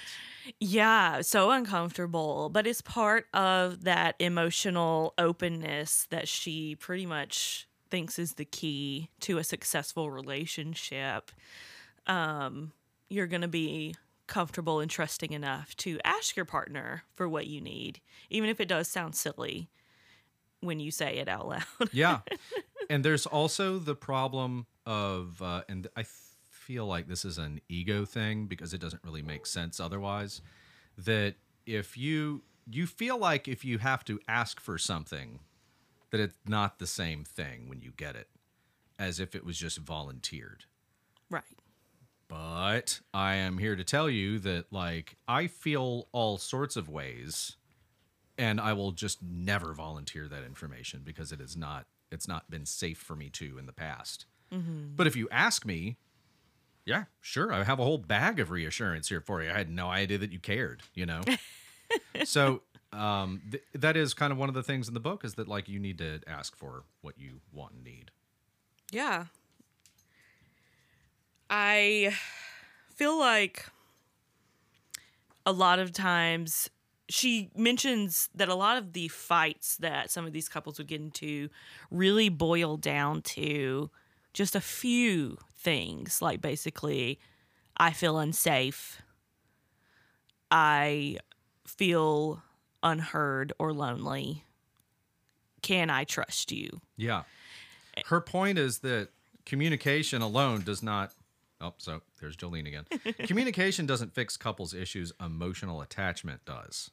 [0.59, 8.18] Yeah, so uncomfortable, but it's part of that emotional openness that she pretty much thinks
[8.18, 11.30] is the key to a successful relationship.
[12.07, 12.72] Um,
[13.11, 17.61] you're going to be comfortable and trusting enough to ask your partner for what you
[17.61, 19.68] need, even if it does sound silly
[20.61, 21.64] when you say it out loud.
[21.92, 22.20] Yeah.
[22.88, 26.04] and there's also the problem of, uh, and I
[26.64, 30.40] feel like this is an ego thing because it doesn't really make sense otherwise.
[30.96, 31.35] That
[31.66, 35.40] if you you feel like if you have to ask for something,
[36.11, 38.29] that it's not the same thing when you get it,
[38.98, 40.64] as if it was just volunteered.
[41.31, 41.44] right.
[42.27, 47.57] But I am here to tell you that like I feel all sorts of ways
[48.38, 52.64] and I will just never volunteer that information because it is not it's not been
[52.64, 54.27] safe for me to in the past.
[54.53, 54.94] Mm-hmm.
[54.96, 55.96] But if you ask me,
[56.86, 59.50] yeah, sure, I have a whole bag of reassurance here for you.
[59.50, 61.22] I had no idea that you cared, you know.
[62.24, 65.34] so um, th- that is kind of one of the things in the book is
[65.34, 68.10] that like you need to ask for what you want and need.
[68.92, 69.26] Yeah.
[71.50, 72.14] I
[72.94, 73.66] feel like
[75.46, 76.70] a lot of times
[77.08, 81.00] she mentions that a lot of the fights that some of these couples would get
[81.00, 81.48] into
[81.90, 83.90] really boil down to
[84.32, 87.18] just a few things like basically
[87.77, 89.03] I feel unsafe.
[90.50, 91.18] I
[91.66, 92.42] feel
[92.83, 94.44] unheard or lonely.
[95.62, 96.81] Can I trust you?
[96.96, 97.22] Yeah.
[98.07, 99.09] Her point is that
[99.46, 101.12] communication alone does not.
[101.61, 102.85] Oh, so there's Jolene again.
[103.27, 106.90] communication doesn't fix couples' issues, emotional attachment does.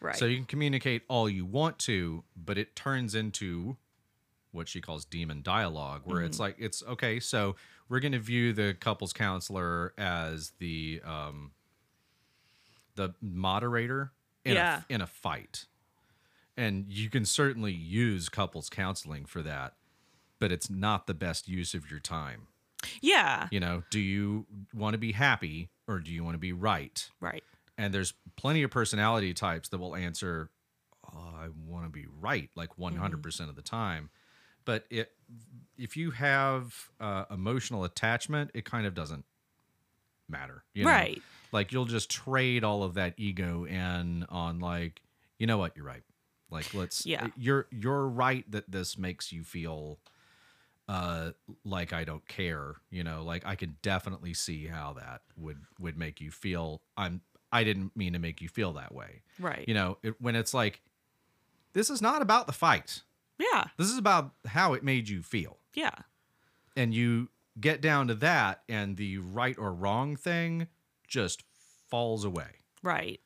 [0.00, 0.16] Right.
[0.16, 3.76] So you can communicate all you want to, but it turns into
[4.52, 7.56] what she calls demon dialogue, where it's like, it's okay, so
[7.88, 11.52] we're going to view the couples counselor as the um,
[12.94, 14.12] the moderator
[14.44, 14.82] in, Yeah.
[14.88, 15.66] a, in a fight.
[16.56, 19.74] And you can certainly use couples counseling for that,
[20.38, 22.48] but it's not the best use of your time.
[23.00, 23.48] yeah.
[23.50, 27.08] You know, do you want to be happy or do you want to be right?
[27.20, 27.42] Right.
[27.78, 30.50] And there's plenty of personality types that will answer,
[31.10, 34.10] oh, I want to be right, like 100% of the time.
[34.64, 35.12] But it,
[35.76, 39.24] if you have uh, emotional attachment, it kind of doesn't
[40.28, 40.64] matter.
[40.74, 40.90] You know?
[40.90, 41.22] Right.
[41.52, 45.02] Like you'll just trade all of that ego in on like,
[45.38, 46.02] you know what, you're right.
[46.50, 47.28] Like let's Yeah.
[47.36, 49.98] you're you're right that this makes you feel
[50.88, 51.32] uh
[51.64, 55.96] like I don't care, you know, like I can definitely see how that would would
[55.96, 59.22] make you feel I'm I didn't mean to make you feel that way.
[59.38, 59.64] Right.
[59.66, 60.80] You know, it, when it's like
[61.72, 63.02] this is not about the fight.
[63.52, 63.64] Yeah.
[63.76, 65.58] This is about how it made you feel.
[65.74, 65.94] Yeah.
[66.76, 67.28] And you
[67.60, 70.68] get down to that and the right or wrong thing
[71.06, 71.42] just
[71.90, 72.60] falls away.
[72.82, 73.20] Right.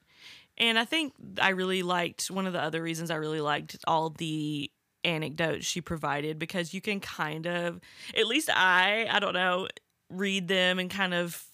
[0.59, 4.11] And I think I really liked one of the other reasons I really liked all
[4.11, 4.71] the
[5.05, 7.81] anecdotes she provided because you can kind of
[8.17, 9.69] at least I I don't know
[10.11, 11.45] read them and kind of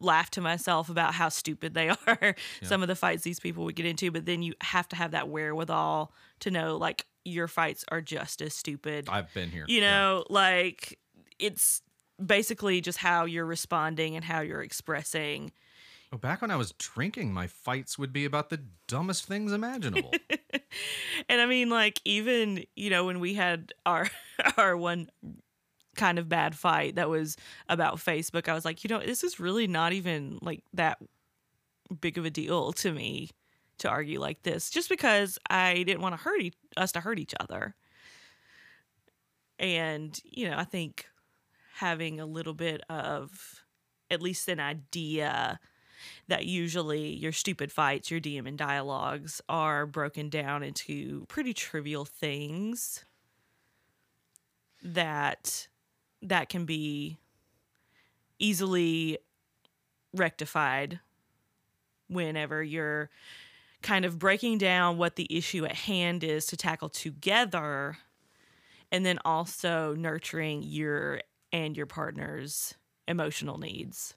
[0.00, 3.76] laugh to myself about how stupid they are some of the fights these people would
[3.76, 7.84] get into but then you have to have that wherewithal to know like your fights
[7.88, 9.64] are just as stupid I've been here.
[9.68, 9.90] you Yeah.
[9.90, 10.98] know like
[11.38, 11.82] it's
[12.24, 15.52] basically just how you're responding and how you're expressing
[16.10, 20.14] Oh, back when I was drinking, my fights would be about the dumbest things imaginable.
[21.28, 24.08] And I mean, like even you know when we had our
[24.56, 25.10] our one
[25.96, 27.36] kind of bad fight that was
[27.68, 30.98] about Facebook, I was like, you know, this is really not even like that
[32.00, 33.30] big of a deal to me
[33.78, 37.18] to argue like this, just because I didn't want to hurt e- us to hurt
[37.18, 37.74] each other.
[39.58, 41.06] And you know, I think
[41.74, 43.62] having a little bit of
[44.10, 45.60] at least an idea
[46.28, 53.04] that usually your stupid fights, your demon dialogues are broken down into pretty trivial things
[54.82, 55.68] that
[56.22, 57.18] that can be
[58.38, 59.18] easily
[60.14, 61.00] rectified
[62.08, 63.10] whenever you're
[63.82, 67.98] kind of breaking down what the issue at hand is to tackle together
[68.90, 71.20] and then also nurturing your
[71.52, 72.74] and your partner's
[73.06, 74.14] emotional needs.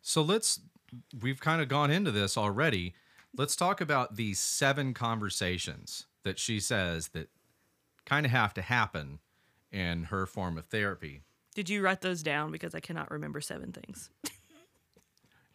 [0.00, 0.60] so let's,
[1.20, 2.94] we've kind of gone into this already.
[3.36, 7.28] Let's talk about the seven conversations that she says that
[8.04, 9.20] kind of have to happen
[9.70, 11.22] in her form of therapy.
[11.54, 14.10] Did you write those down because I cannot remember seven things?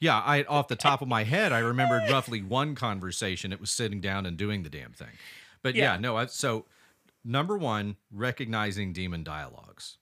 [0.03, 3.53] Yeah, I off the top of my head, I remembered roughly one conversation.
[3.53, 5.15] It was sitting down and doing the damn thing.
[5.61, 5.99] But yeah, Yeah.
[5.99, 6.17] no.
[6.17, 6.65] I, so
[7.23, 9.97] number one, recognizing demon dialogues,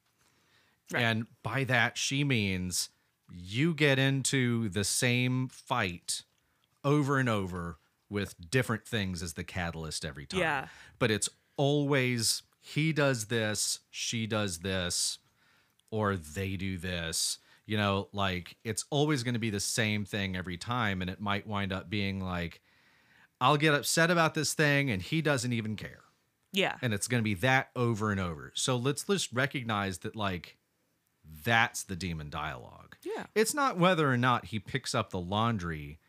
[0.92, 1.04] Right.
[1.04, 2.90] and by that she means
[3.32, 6.24] you get into the same fight
[6.84, 7.78] over and over
[8.10, 10.40] with different things as the catalyst every time.
[10.40, 10.68] Yeah.
[10.98, 15.20] but it's always he does this, she does this,
[15.92, 17.38] or they do this.
[17.72, 21.02] You know, like it's always going to be the same thing every time.
[21.02, 22.60] And it might wind up being like,
[23.40, 26.02] I'll get upset about this thing and he doesn't even care.
[26.52, 26.76] Yeah.
[26.82, 28.52] And it's going to be that over and over.
[28.56, 30.58] So let's just recognize that, like,
[31.46, 32.98] that's the demon dialogue.
[33.04, 33.28] Yeah.
[33.36, 36.00] It's not whether or not he picks up the laundry,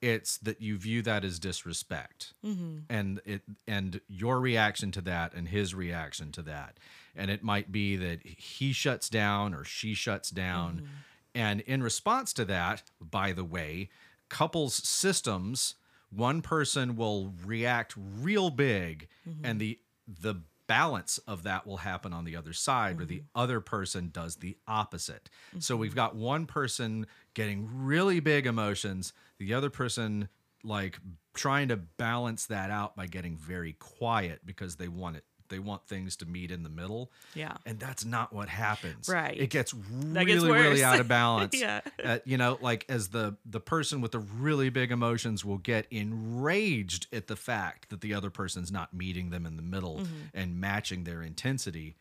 [0.00, 2.34] it's that you view that as disrespect.
[2.44, 2.78] Mm-hmm.
[2.90, 6.80] And it and your reaction to that and his reaction to that.
[7.14, 10.78] And it might be that he shuts down or she shuts down.
[10.78, 10.86] Mm-hmm.
[11.34, 13.90] And in response to that, by the way,
[14.28, 15.76] couples systems,
[16.10, 19.44] one person will react real big mm-hmm.
[19.44, 19.78] and the
[20.20, 23.40] the balance of that will happen on the other side where the mm-hmm.
[23.40, 25.28] other person does the opposite.
[25.58, 25.96] So we've mm-hmm.
[25.96, 30.28] got one person getting really big emotions, the other person
[30.64, 30.98] like
[31.34, 35.86] trying to balance that out by getting very quiet because they want it they want
[35.86, 37.12] things to meet in the middle.
[37.34, 37.52] Yeah.
[37.64, 39.08] And that's not what happens.
[39.08, 39.38] Right.
[39.38, 41.54] It gets really gets really out of balance.
[41.60, 41.82] Yeah.
[42.02, 45.86] Uh, you know, like as the the person with the really big emotions will get
[45.92, 50.14] enraged at the fact that the other person's not meeting them in the middle Mm-hmm.
[50.34, 51.96] and matching their intensity.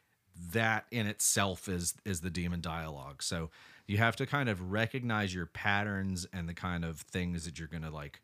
[0.53, 3.21] That in itself is is the demon dialogue.
[3.21, 3.49] So
[3.85, 7.67] you have to kind of recognize your patterns and the kind of things that you're
[7.67, 8.21] going to like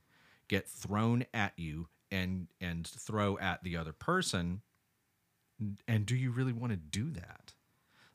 [0.48, 4.62] get thrown at you and and throw at the other person
[5.88, 7.54] and do you really want to do that?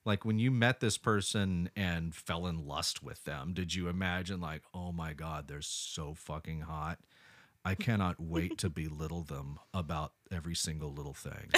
[0.05, 4.40] Like when you met this person and fell in lust with them did you imagine
[4.40, 6.98] like oh my god they're so fucking hot.
[7.64, 11.50] I cannot wait to belittle them about every single little thing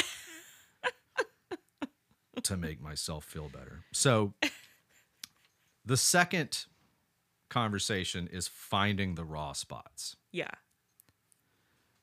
[2.42, 3.84] to make myself feel better.
[3.92, 4.34] So
[5.84, 6.66] the second
[7.48, 10.16] conversation is finding the raw spots.
[10.32, 10.50] Yeah.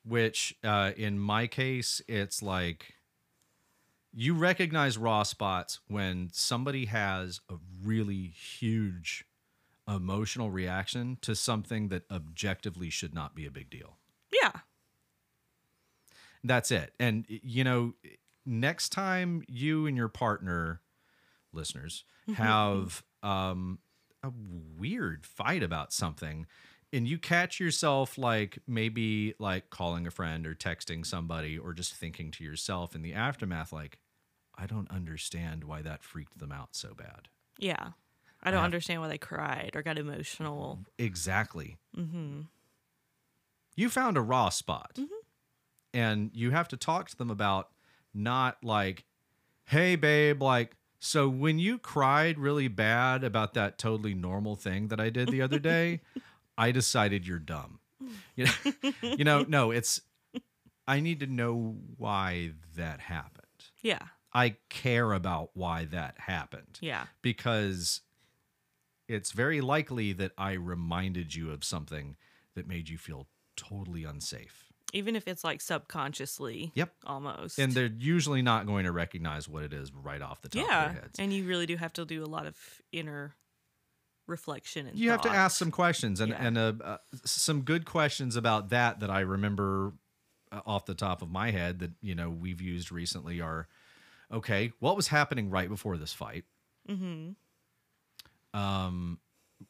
[0.04, 2.94] which uh, in my case, it's like
[4.14, 9.24] you recognize raw spots when somebody has a really huge
[9.88, 13.96] emotional reaction to something that objectively should not be a big deal.
[14.32, 14.52] Yeah.
[16.44, 16.92] That's it.
[16.98, 17.94] And, you know,
[18.44, 20.80] next time you and your partner,
[21.52, 22.04] listeners,
[22.34, 23.78] have um,
[24.22, 24.30] a
[24.78, 26.46] weird fight about something
[26.92, 31.94] and you catch yourself like maybe like calling a friend or texting somebody or just
[31.94, 33.98] thinking to yourself in the aftermath like
[34.56, 37.28] I don't understand why that freaked them out so bad.
[37.58, 37.92] Yeah.
[38.42, 40.80] I don't have- understand why they cried or got emotional.
[40.98, 41.78] Exactly.
[41.96, 42.42] Mm-hmm.
[43.76, 44.98] You found a raw spot.
[45.94, 47.68] And you have to talk to them about
[48.14, 49.04] not like,
[49.66, 55.00] hey, babe, like, so when you cried really bad about that totally normal thing that
[55.00, 56.00] I did the other day,
[56.62, 57.78] I decided you're dumb.
[58.34, 60.00] You know, you know, no, it's,
[60.88, 63.46] I need to know why that happened.
[63.82, 64.00] Yeah.
[64.32, 67.04] I care about why that happened Yeah.
[67.20, 68.00] because
[69.06, 72.16] it's very likely that I reminded you of something
[72.54, 74.72] that made you feel totally unsafe.
[74.94, 76.72] Even if it's like subconsciously.
[76.74, 76.92] Yep.
[77.06, 77.58] Almost.
[77.58, 80.86] And they're usually not going to recognize what it is right off the top yeah.
[80.86, 81.18] of their heads.
[81.18, 82.56] And you really do have to do a lot of
[82.92, 83.34] inner
[84.26, 86.44] reflection and you have to ask some questions and, Yeah.
[86.46, 89.92] and uh, uh, some good questions about that that I remember
[90.50, 93.68] uh, off the top of my head that, you know, we've used recently are
[94.30, 96.44] okay, what was happening right before this fight?
[96.88, 97.36] Mhm.
[98.54, 99.18] um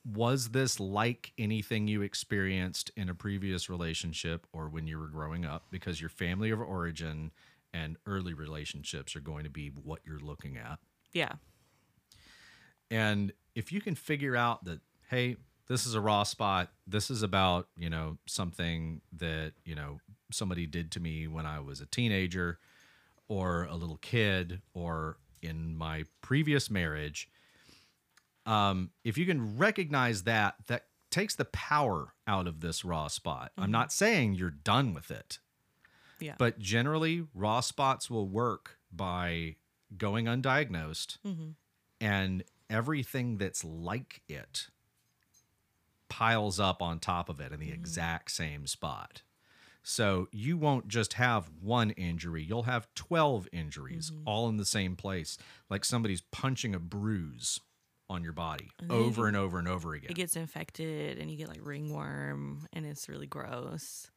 [0.07, 5.44] was this like anything you experienced in a previous relationship or when you were growing
[5.44, 7.30] up because your family of origin
[7.74, 10.78] and early relationships are going to be what you're looking at
[11.12, 11.32] Yeah.
[12.90, 14.80] and if you can figure out that
[15.11, 15.36] hey
[15.68, 20.00] this is a raw spot this is about you know something that you know
[20.30, 22.59] somebody did to me when i was a teenager
[23.28, 27.28] or a little kid or in my previous marriage
[28.46, 33.53] um if you can recognize that that takes the power out of this raw spot
[33.59, 35.38] i'm not saying you're done with it
[36.20, 36.34] Yeah.
[36.38, 39.57] but generally raw spots will work by
[39.96, 41.55] going undiagnosed Mhm.
[42.00, 44.68] and everything that's like it
[46.09, 49.23] piles up on top of it in the exact same spot.
[49.83, 54.97] So you won't just have one injury, you'll have 12 injuries all in the same
[54.97, 57.61] place, like somebody's punching a bruise
[58.09, 60.11] on your body And over and over and over again.
[60.11, 64.09] It gets infected and you get like ringworm and it's really gross.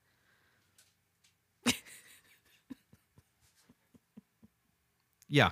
[5.30, 5.52] Yeah.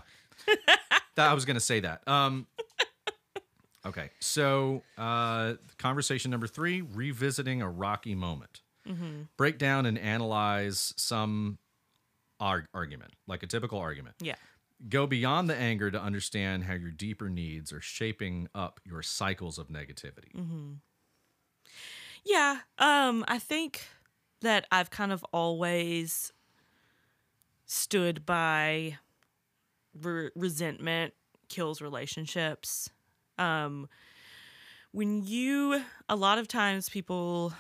[1.16, 2.08] that, I was going to say that.
[2.08, 2.48] Um,
[3.86, 4.10] okay.
[4.20, 8.62] So, uh, conversation number three revisiting a rocky moment.
[8.88, 9.24] Mm-hmm.
[9.38, 11.58] Break down and analyze some
[12.40, 14.16] arg- argument, like a typical argument.
[14.20, 14.36] Yeah.
[14.90, 19.58] Go beyond the anger to understand how your deeper needs are shaping up your cycles
[19.58, 20.34] of negativity.
[20.36, 20.74] Mm-hmm.
[22.26, 22.60] Yeah.
[22.78, 23.86] Um, I think
[24.42, 26.34] that I've kind of always
[27.66, 28.98] stood by
[30.00, 31.14] re- resentment
[31.50, 32.90] kills relationships.
[33.38, 33.88] Um,
[34.92, 37.54] when you, a lot of times people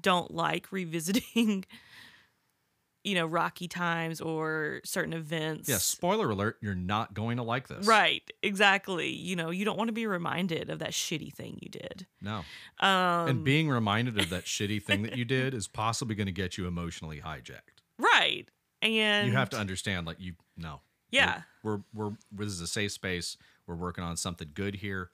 [0.00, 1.64] don't like revisiting,
[3.04, 5.68] you know, rocky times or certain events.
[5.68, 7.84] Yeah, spoiler alert, you're not going to like this.
[7.84, 9.08] Right, exactly.
[9.10, 12.06] You know, you don't want to be reminded of that shitty thing you did.
[12.20, 12.44] No.
[12.78, 16.32] Um, and being reminded of that shitty thing that you did is possibly going to
[16.32, 17.80] get you emotionally hijacked.
[17.98, 18.48] right,
[18.80, 20.80] and you have to understand like you no
[21.10, 21.42] Yeah.
[21.64, 23.36] we're, we're we're this is a safe space
[23.66, 25.10] we're working on something good here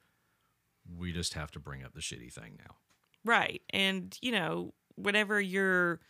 [0.98, 2.76] we just have to bring up the shitty thing now
[3.24, 3.60] Right.
[3.70, 6.00] And, you know, whenever you're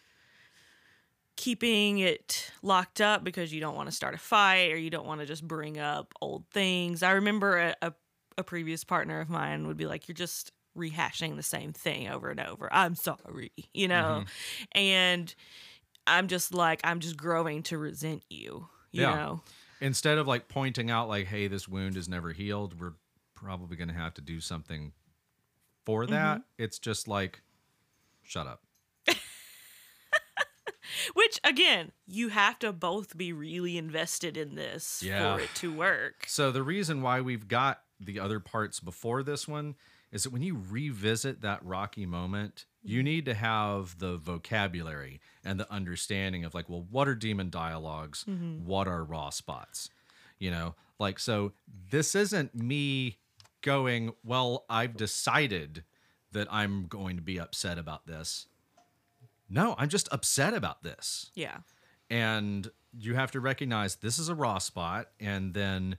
[1.36, 5.07] keeping it locked up because you don't want to start a fight or you don't
[5.07, 7.03] want to just bring up old things.
[7.03, 7.93] I remember a, a,
[8.36, 12.28] a previous partner of mine would be like, You're just rehashing the same thing over
[12.30, 12.68] and over.
[12.72, 14.24] I'm sorry, you know?
[14.24, 14.78] Mm-hmm.
[14.78, 15.34] And
[16.07, 19.14] I'm just like, I'm just growing to resent you, you Yeah.
[19.16, 19.41] know?
[19.80, 22.94] Instead of like pointing out like hey this wound is never healed we're
[23.34, 24.92] probably going to have to do something
[25.84, 26.12] for mm-hmm.
[26.12, 27.42] that it's just like
[28.22, 28.62] shut up
[31.14, 35.36] Which, again, you have to both be really invested in this Yeah.
[35.36, 36.24] for it to work.
[36.26, 39.74] So the reason why we've got the other parts before this one
[40.11, 43.04] is that when you revisit that rocky moment, you mm-hmm.
[43.04, 48.24] need to have the vocabulary and the understanding of like, well, what are demon dialogues?
[48.28, 48.64] Mm-hmm.
[48.64, 49.90] What are raw spots?
[50.38, 51.52] You know, like so
[51.90, 53.18] this isn't me
[53.62, 55.84] going, well, I've decided
[56.32, 58.46] that I'm going to be upset about this.
[59.50, 61.59] No, I'm just upset about this Yeah.
[62.11, 65.96] and you have to recognize this is a raw spot and then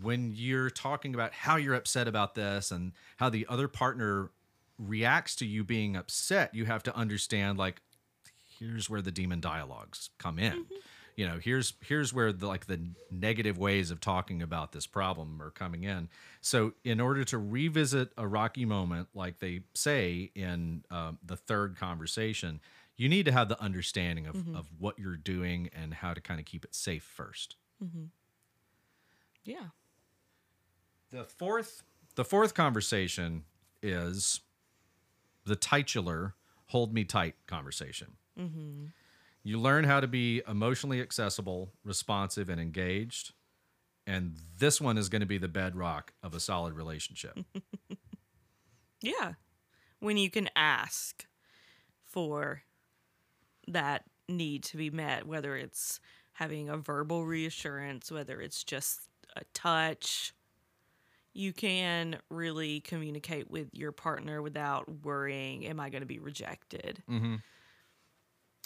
[0.00, 4.30] when you're talking about how you're upset about this and how the other partner
[4.78, 7.82] reacts to you being upset you have to understand like
[8.58, 10.66] here's where the demon dialogues come in.
[11.16, 12.80] You know here's here's where the like the
[13.10, 16.08] negative ways of talking about this problem are coming in.
[16.40, 21.76] So in order to revisit a rocky moment like they say in um, the third
[21.76, 22.60] conversation
[22.96, 26.38] you need to have the understanding of, of what you're doing and how to kind
[26.38, 27.56] of keep it safe first.
[27.82, 28.04] Mm-hmm.
[29.44, 29.68] Yeah.
[31.12, 31.82] The fourth
[32.14, 33.44] the fourth conversation
[33.82, 34.40] is
[35.44, 36.34] the titular
[36.66, 38.12] hold me tight conversation.
[38.38, 38.86] Mm-hmm.
[39.44, 43.32] You learn how to be emotionally accessible responsive and engaged
[44.06, 47.38] and this one is going to be the bedrock of a solid relationship.
[49.02, 49.32] Yeah.
[49.98, 51.26] When you can ask
[52.04, 52.62] for
[53.68, 56.00] that need to be met, whether it's
[56.34, 59.00] having a verbal reassurance, whether it's just
[59.36, 60.32] a touch,
[61.34, 67.02] you can really communicate with your partner without worrying, am I going to be rejected?
[67.10, 67.36] Mm-hmm.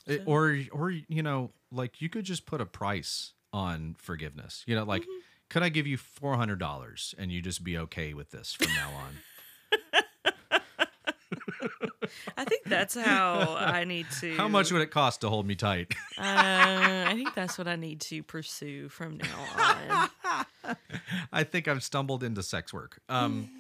[0.09, 4.65] Eh, it- or or you know like you could just put a price on forgiveness.
[4.67, 5.21] You know like mm-hmm.
[5.49, 9.19] could i give you $400 and you just be okay with this from now on
[12.37, 14.37] I think that's how I need to.
[14.37, 17.77] how much would it cost to hold me tight Uh, I think that's what I
[17.77, 20.11] need to pursue from now
[20.65, 20.77] on.
[21.33, 23.01] I think I've stumbled into sex work.
[23.09, 23.51] Um,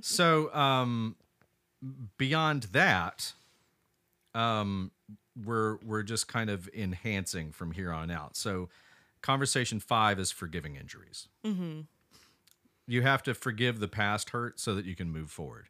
[0.00, 1.16] so um,
[2.16, 3.32] beyond that,
[4.34, 4.90] um,
[5.44, 8.36] we're we're just kind of enhancing from here on out.
[8.36, 8.68] So
[9.22, 11.28] conversation five is forgiving injuries.
[11.44, 11.80] Mm-hmm.
[12.86, 15.66] You have to forgive the past hurt so that you can move forward.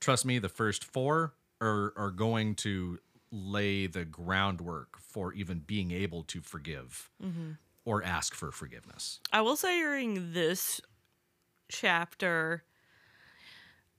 [0.00, 2.98] Trust me, the first four are are going to
[3.32, 7.10] lay the groundwork for even being able to forgive
[7.84, 9.20] or ask for forgiveness.
[9.32, 10.80] I will say during this
[11.68, 12.64] chapter,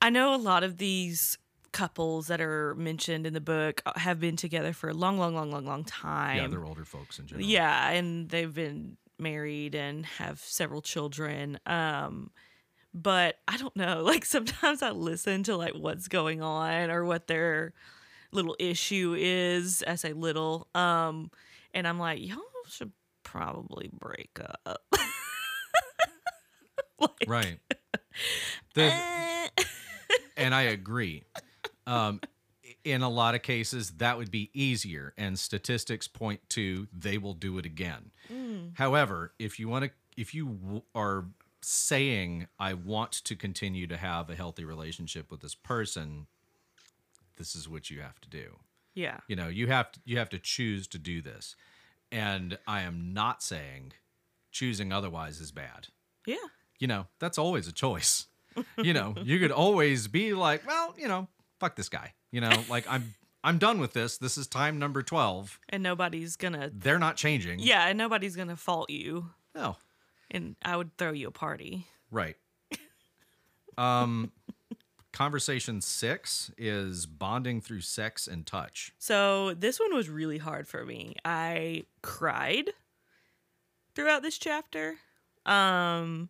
[0.02, 1.38] I know a lot of these
[1.72, 5.52] couples that are mentioned in the book have been together for a long, long, long,
[5.52, 6.38] long, long time.
[6.38, 7.48] Yeah, they're older folks in general.
[7.48, 11.60] Yeah, and they've been married and have several children.
[11.66, 12.32] Um,
[12.94, 14.02] but I don't know.
[14.04, 17.74] Like sometimes I listen to like what's going on or what their
[18.32, 19.84] little issue is.
[19.88, 21.32] I say little, um,
[21.74, 22.92] and I'm like, y'all should
[23.24, 24.82] probably break up.
[27.00, 27.60] like, Right.
[28.74, 29.48] The, eh.
[30.36, 31.24] and I agree.
[31.86, 32.20] Um,
[32.84, 37.34] in a lot of cases, that would be easier, and statistics point to they will
[37.34, 38.12] do it again.
[38.74, 41.26] However, if you want to, if you w- are
[41.62, 46.28] saying, "I want to continue to have a healthy relationship with this person,"
[47.38, 48.60] this is what you have to do.
[48.96, 51.56] yeah, You know, you have to, you have to choose to do this,
[52.12, 53.94] and I am not saying
[54.52, 55.88] choosing otherwise is bad
[56.26, 56.36] yeah,
[56.80, 58.26] you know, that's always a choice.
[58.82, 61.28] You know, you could always be like, well, you know,
[61.60, 62.14] fuck this guy.
[62.32, 64.18] You know, like I'm I'm done with this.
[64.18, 65.60] This is time number 12.
[65.70, 66.72] and nobody's gonna.
[66.74, 67.60] They're not changing.
[67.60, 69.78] Yeah, and nobody's gonna fault you, No.
[70.32, 71.88] And I would throw you a party.
[72.12, 72.36] Right.
[73.78, 74.32] Um
[75.14, 78.92] conversation 6 is bonding through sex and touch.
[78.98, 81.16] So this one was really hard for me.
[81.24, 82.72] I cried
[83.94, 84.96] throughout this chapter.
[85.46, 86.30] Um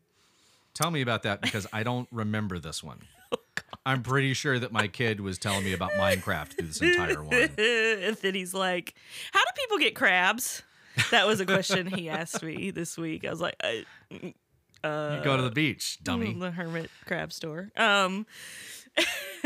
[0.74, 3.00] Tell me about that because I don't remember this one.
[3.30, 3.38] Oh,
[3.86, 7.34] I'm pretty sure that my kid was telling me about Minecraft through this entire one.
[7.58, 8.94] and then he's like,
[9.34, 10.62] "How do people get crabs?"
[11.12, 13.26] That was a question he asked me this week.
[13.26, 14.34] I was like, I, you
[14.84, 16.34] go to the beach, dummy.
[16.34, 17.70] the hermit crab store.
[17.76, 18.26] Um,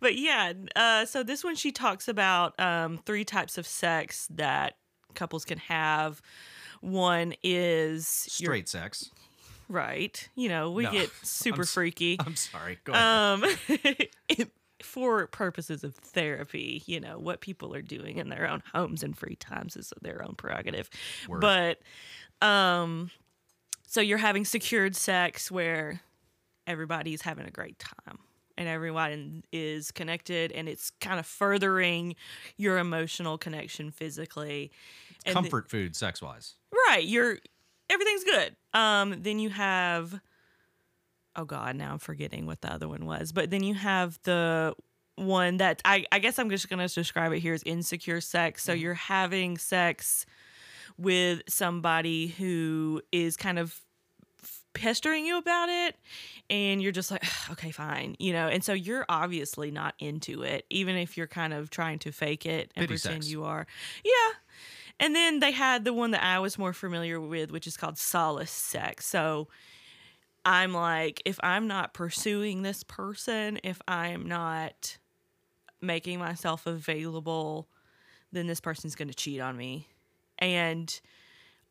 [0.00, 4.74] but yeah, uh, so this one she talks about um, three types of sex that
[5.14, 6.20] couples can have.
[6.80, 9.10] One is your- Straight sex.
[9.68, 10.28] right.
[10.34, 12.16] You know, we No, get super I'm freaky.
[12.20, 12.78] I'm sorry.
[12.84, 13.04] Go ahead.
[13.08, 14.46] um
[14.82, 19.16] for purposes of therapy you know what people are doing in their own homes and
[19.16, 20.88] free times is their own prerogative
[21.28, 21.40] Word.
[21.40, 23.10] but um
[23.86, 26.00] so you're having secured sex where
[26.66, 28.18] everybody's having a great time
[28.56, 32.14] and everyone is connected and it's kind of furthering
[32.56, 34.70] your emotional connection physically
[35.24, 36.54] and th- Comfort food sex wise.
[36.88, 37.38] right you're
[37.90, 40.20] everything's good um then you have
[41.36, 43.32] oh god now i'm forgetting what the other one was.
[43.32, 44.74] But then you have the
[45.16, 48.62] one that i i guess i'm just gonna describe it here as insecure sex.
[48.62, 48.82] So mm-hmm.
[48.82, 50.26] you're having sex
[50.98, 53.78] with somebody who is kind of
[54.74, 55.96] pestering you about it
[56.48, 58.48] and you're just like okay fine you know?
[58.48, 62.46] And so you're obviously not into it even if you're kind of trying to fake
[62.46, 63.30] it and Pity pretend sex.
[63.30, 63.66] you are.
[64.04, 64.12] Yeah.
[65.00, 67.98] And then they had the one that I was more familiar with, which is called
[67.98, 69.04] solace sex.
[69.04, 69.48] So
[70.44, 74.98] I'm like, if I'm not pursuing this person, if I'm not
[75.80, 77.68] making myself available,
[78.32, 79.88] then this person's going to cheat on me.
[80.38, 81.00] And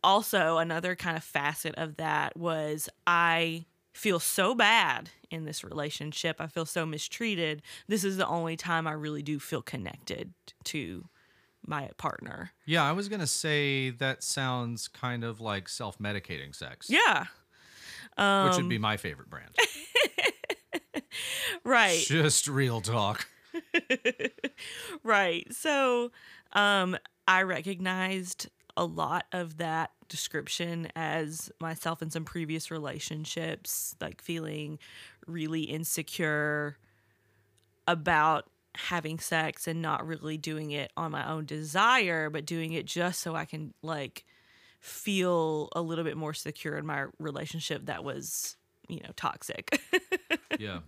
[0.04, 6.38] also, another kind of facet of that was I feel so bad in this relationship.
[6.40, 7.62] I feel so mistreated.
[7.88, 10.34] This is the only time I really do feel connected
[10.66, 11.06] to
[11.66, 12.52] my partner.
[12.66, 16.90] Yeah, I was gonna say that sounds kind of like self-medicating sex.
[16.90, 17.26] Yeah.
[18.22, 19.50] Um, which would be my favorite brand.
[21.64, 21.98] right.
[21.98, 23.28] Just real talk.
[25.04, 25.52] right.
[25.52, 26.12] So,
[26.54, 26.98] um,
[27.28, 34.78] I recognized a lot of that description as myself in some previous relationships, like feeling
[35.26, 36.78] really insecure
[37.88, 42.86] about having sex and not really doing it on my own desire, but doing it
[42.86, 44.26] just so I can like
[44.82, 48.58] feel a little bit more secure in my relationship that was,
[48.90, 49.80] you know, toxic.
[50.60, 50.80] yeah.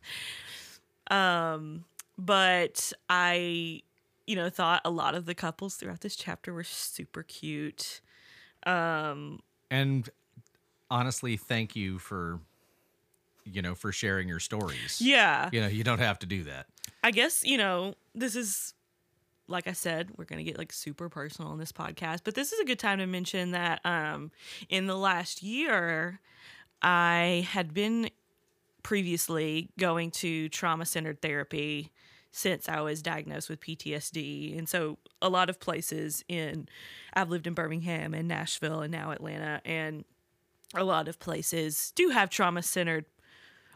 [1.09, 1.85] Um,
[2.17, 3.81] but I,
[4.25, 8.01] you know, thought a lot of the couples throughout this chapter were super cute.
[8.65, 10.09] Um, and
[10.89, 12.39] honestly, thank you for,
[13.45, 14.99] you know, for sharing your stories.
[14.99, 15.49] Yeah.
[15.51, 16.65] You know, you don't have to do that.
[17.03, 18.73] I guess, you know, this is
[19.47, 22.59] like I said, we're gonna get like super personal in this podcast, but this is
[22.59, 24.31] a good time to mention that um
[24.69, 26.19] in the last year
[26.81, 28.09] I had been
[28.83, 31.91] previously going to trauma centered therapy
[32.31, 34.57] since I was diagnosed with PTSD.
[34.57, 36.67] And so a lot of places in
[37.13, 40.03] I've lived in Birmingham and Nashville and now Atlanta and
[40.73, 43.05] a lot of places do have trauma centered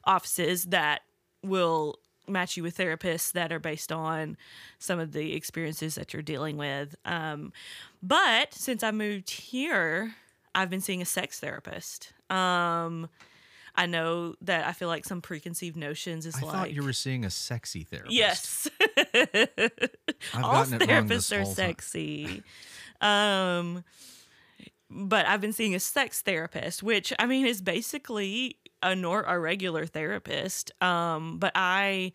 [0.04, 1.02] offices that
[1.44, 4.38] will match you with therapists that are based on
[4.80, 6.96] some of the experiences that you're dealing with.
[7.06, 7.54] Um,
[8.02, 10.16] but since I moved here,
[10.54, 12.14] I've been seeing a sex therapist.
[12.30, 13.10] Um,
[13.76, 16.52] I know that I feel like some preconceived notions is I like.
[16.52, 18.16] thought you were seeing a sexy therapist.
[18.16, 18.68] Yes.
[20.34, 22.44] All gotten it wrong this therapists are sexy.
[23.02, 23.84] um,
[24.90, 29.40] but I've been seeing a sex therapist, which I mean is basically a nor a
[29.40, 30.72] regular therapist.
[30.82, 32.14] Um, but I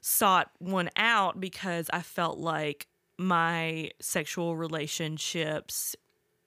[0.00, 2.86] sought one out because I felt like
[3.18, 5.94] my sexual relationships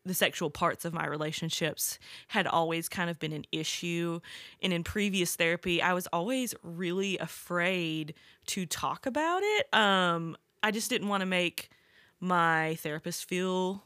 [0.05, 1.97] the sexual parts of my relationships
[2.27, 4.19] had always kind of been an issue.
[4.61, 8.13] And in previous therapy, I was always really afraid
[8.47, 9.73] to talk about it.
[9.73, 11.69] Um, I just didn't want to make
[12.19, 13.83] my therapist feel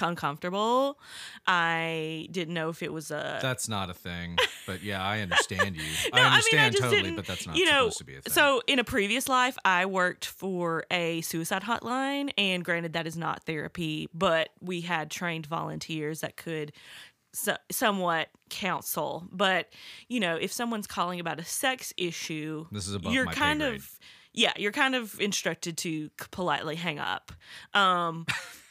[0.00, 0.98] uncomfortable.
[1.46, 4.36] I didn't know if it was a That's not a thing.
[4.66, 5.82] But yeah, I understand you.
[6.14, 8.20] no, I understand mean, I totally, but that's not you know, supposed to be a
[8.20, 8.32] thing.
[8.32, 13.16] So in a previous life, I worked for a suicide hotline, and granted, that is
[13.16, 16.72] not therapy, but we had trained volunteers that could
[17.32, 19.26] so, somewhat counsel.
[19.30, 19.68] But
[20.08, 23.38] you know, if someone's calling about a sex issue, This is above you're my pay
[23.38, 23.76] kind grade.
[23.76, 23.98] of
[24.34, 27.32] yeah, you're kind of instructed to politely hang up.
[27.74, 28.26] Um,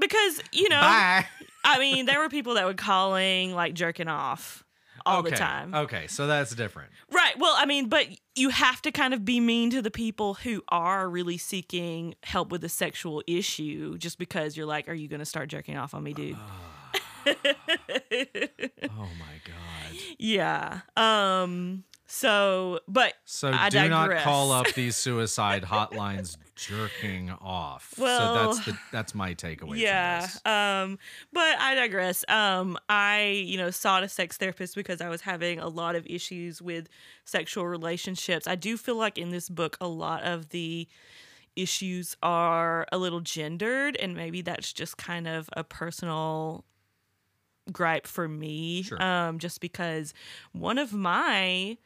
[0.00, 1.26] because you know, Bye.
[1.64, 4.64] I mean, there were people that were calling like jerking off
[5.06, 5.30] all okay.
[5.30, 5.74] the time.
[5.74, 6.90] Okay, so that's different.
[7.12, 7.38] Right.
[7.38, 10.62] Well, I mean, but you have to kind of be mean to the people who
[10.68, 15.20] are really seeking help with a sexual issue just because you're like, are you going
[15.20, 16.36] to start jerking off on me, dude?
[17.22, 19.98] Oh my god.
[20.18, 20.80] yeah.
[20.96, 27.94] Um so, but So I do not call up these suicide hotlines jerking off.
[27.96, 30.20] Well, so that's the that's my takeaway yeah.
[30.20, 30.40] from this.
[30.44, 30.98] Um
[31.32, 32.24] but I digress.
[32.28, 36.04] Um I, you know, sought a sex therapist because I was having a lot of
[36.06, 36.88] issues with
[37.24, 38.48] sexual relationships.
[38.48, 40.88] I do feel like in this book a lot of the
[41.54, 46.64] issues are a little gendered and maybe that's just kind of a personal
[47.72, 49.00] gripe for me Sure.
[49.00, 50.12] um just because
[50.52, 51.76] one of my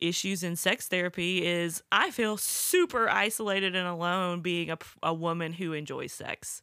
[0.00, 5.52] issues in sex therapy is I feel super isolated and alone being a, a woman
[5.52, 6.62] who enjoys sex.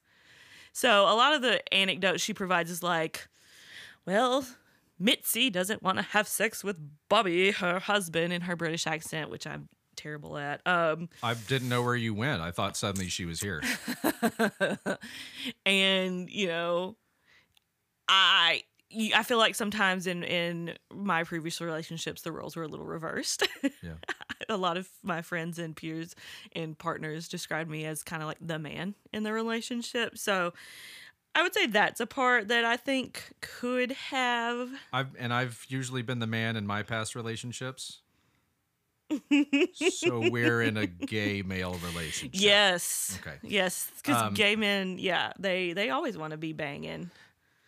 [0.73, 3.27] So a lot of the anecdotes she provides is like,
[4.05, 4.45] well,
[4.99, 6.77] Mitzi doesn't want to have sex with
[7.09, 10.65] Bobby, her husband, in her British accent, which I'm terrible at.
[10.65, 12.41] Um, I didn't know where you went.
[12.41, 13.61] I thought suddenly she was here.
[15.65, 16.95] and you know
[18.07, 18.61] i
[18.91, 23.47] I feel like sometimes in in my previous relationships the roles were a little reversed.
[23.81, 23.93] Yeah.
[24.49, 26.15] a lot of my friends and peers
[26.53, 30.17] and partners described me as kind of like the man in the relationship.
[30.17, 30.53] So
[31.33, 36.01] I would say that's a part that I think could have I've and I've usually
[36.01, 38.01] been the man in my past relationships.
[39.73, 42.41] so we're in a gay male relationship.
[42.41, 43.19] yes.
[43.21, 43.37] Okay.
[43.43, 47.11] Yes, cuz Um, gay men, yeah, they they always want to be banging.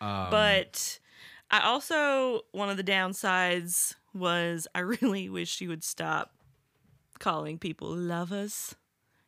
[0.02, 1.00] Um, But
[1.50, 6.34] I also one of the downsides was I really wish you would stop
[7.20, 8.76] calling people lovers.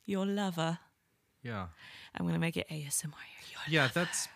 [0.06, 0.80] Your lover.
[1.44, 1.68] Yeah.
[2.16, 3.06] I'm gonna make it ASMR.
[3.52, 4.28] You're Yeah, that's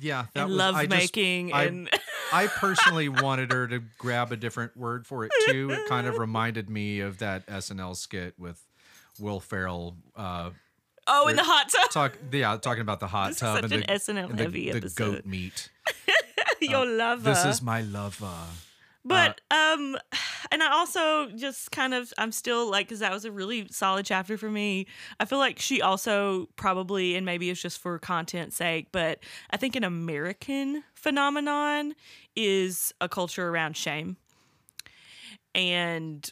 [0.00, 1.90] yeah, that and was love I making I- and
[2.32, 5.70] I personally wanted her to grab a different word for it too.
[5.72, 8.62] It kind of reminded me of that SNL skit with
[9.18, 10.50] Will Ferrell uh
[11.06, 11.90] oh, in the hot tub.
[11.90, 14.38] talk yeah, talking about the hot This is tub such and an the, SNL and
[14.38, 15.12] the, heavy the episode.
[15.14, 15.70] goat meat.
[16.70, 17.30] Your lover.
[17.30, 18.34] This is my lover.
[19.04, 19.96] But um
[20.52, 24.04] and I also just kind of I'm still like cuz that was a really solid
[24.06, 24.86] chapter for me.
[25.18, 29.56] I feel like she also probably and maybe it's just for content's sake, but I
[29.56, 31.94] think an American phenomenon
[32.36, 34.16] is a culture around shame.
[35.54, 36.30] And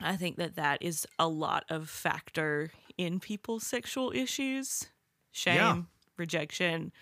[0.00, 4.86] I think that that is a lot of factor in people's sexual issues.
[5.32, 5.82] Shame, Yeah.
[6.16, 6.92] rejection.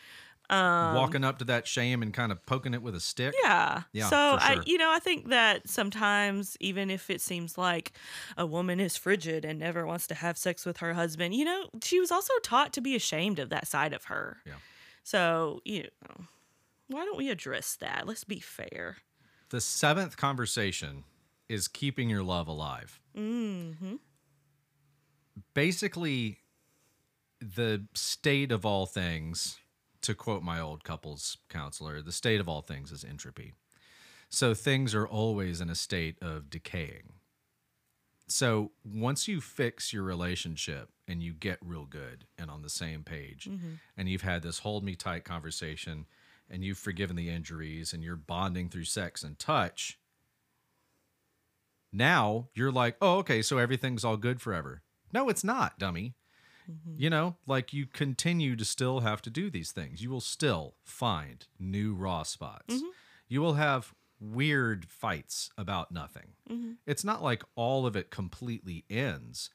[0.50, 3.34] Um, Walking up to that shame and kind of poking it with a stick.
[3.42, 3.82] yeah.
[3.92, 7.92] Yeah, So for I, you know, I think that sometimes, even if it seems like
[8.36, 11.70] a woman is frigid and never wants to have sex with her husband, you know,
[11.82, 14.38] she was also taught to be ashamed of that side of her.
[14.44, 14.54] Yeah.
[15.02, 16.24] So you know,
[16.88, 18.06] why don't we address that?
[18.06, 18.98] Let's be fair.
[19.48, 21.04] The seventh conversation
[21.48, 23.00] is keeping your love alive.
[23.14, 23.94] hmm
[25.52, 26.38] Basically,
[27.40, 29.58] the state of all things,
[30.04, 33.54] to quote my old couples counselor, the state of all things is entropy.
[34.28, 37.14] So things are always in a state of decaying.
[38.26, 43.02] So once you fix your relationship and you get real good and on the same
[43.02, 43.74] page, mm-hmm.
[43.96, 46.06] and you've had this hold me tight conversation
[46.50, 49.98] and you've forgiven the injuries and you're bonding through sex and touch,
[51.92, 54.82] now you're like, oh, okay, so everything's all good forever.
[55.12, 56.14] No, it's not, dummy.
[56.70, 56.94] Mm-hmm.
[56.96, 60.02] You know, like you continue to still have to do these things.
[60.02, 62.74] You will still find new raw spots.
[62.74, 62.86] Mm-hmm.
[63.28, 66.34] You will have weird fights about nothing.
[66.50, 66.72] Mm-hmm.
[66.86, 69.50] It's not like all of it completely ends,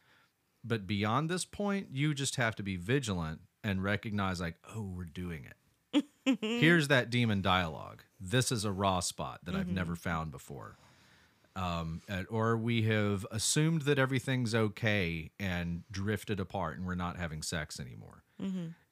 [0.63, 5.05] but beyond this point, you just have to be vigilant and recognize, like, oh, we're
[5.05, 6.05] doing it.
[6.41, 8.03] Here's that demon dialogue.
[8.19, 10.77] This is a raw spot that I've never found before.
[11.59, 17.41] Um, or we have assumed that everything's okay and drifted apart and we're not having
[17.41, 18.23] sex anymore.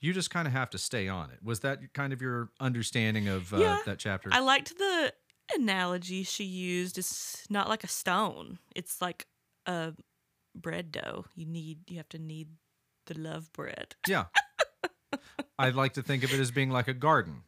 [0.02, 1.40] You just kind of have to stay on it.
[1.42, 3.80] Was that kind of your understanding of uh, Yeah.
[3.86, 4.30] that chapter?
[4.34, 5.14] I liked the
[5.56, 6.98] analogy she used.
[6.98, 8.60] It's not like a stone.
[8.76, 9.26] It's like
[9.66, 9.94] a
[10.54, 11.26] bread dough.
[11.36, 11.90] You knead.
[11.90, 12.50] You have to knead
[13.06, 13.96] the love bread.
[14.06, 14.26] Yeah.
[15.60, 17.44] I'd like to think of it as being like a garden.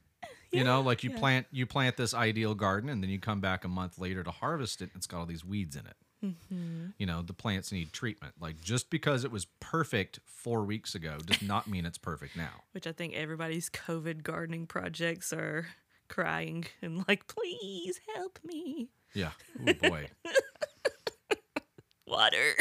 [0.52, 1.20] You know, like you yeah.
[1.20, 4.32] plant you plant this ideal garden and then you come back a month later to
[4.32, 5.96] harvest it and it's got all these weeds in it.
[6.24, 6.88] Mm-hmm.
[6.98, 8.34] You know, the plants need treatment.
[8.40, 12.64] Like just because it was perfect 4 weeks ago does not mean it's perfect now.
[12.72, 15.68] which I think everybody's COVID gardening projects are
[16.08, 18.90] crying and like, please help me.
[19.14, 19.32] Yeah.
[19.68, 20.08] Oh boy.
[22.08, 22.56] Water.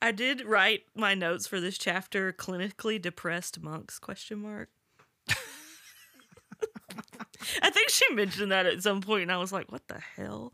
[0.00, 4.68] I did write my notes for this chapter clinically depressed monks question mark.
[7.62, 10.52] I think she mentioned that at some point and I was like, what the hell?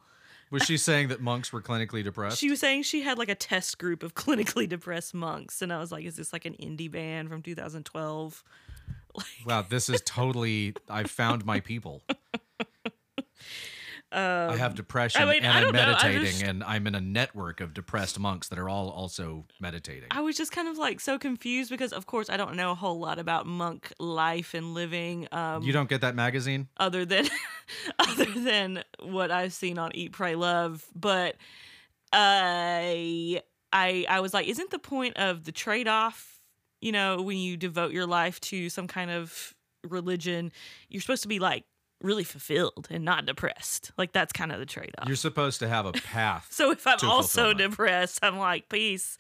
[0.51, 2.39] Was she saying that monks were clinically depressed?
[2.39, 5.79] She was saying she had like a test group of clinically depressed monks and I
[5.79, 8.45] was like, is this like an indie band from 2012?
[9.45, 12.03] wow, this is totally I found my people.
[14.13, 16.87] I have depression Um, I mean, and I'm don't know, I meditating just- and I'm
[16.87, 20.09] in a network of depressed monks that are all also meditating.
[20.11, 22.75] I was just kind of like so confused because, of course, I don't know a
[22.75, 26.69] whole lot about monk life and living, um, you don't get that magazine?
[26.77, 27.29] other than
[27.99, 30.85] other than what I've seen on Eat, Pray, Love.
[30.95, 31.37] But
[32.13, 33.43] I
[33.73, 36.41] I I was like, isn't the point of the trade off?
[36.81, 39.55] You know, when you devote your life to some kind of
[39.89, 40.51] religion,
[40.89, 41.65] you're supposed to be like
[42.03, 43.93] really fulfilled and not depressed.
[43.97, 45.07] Like that's kind of the trade off.
[45.07, 46.49] You're supposed to have a path.
[46.61, 49.17] So if I'm also depressed, I'm like, peace,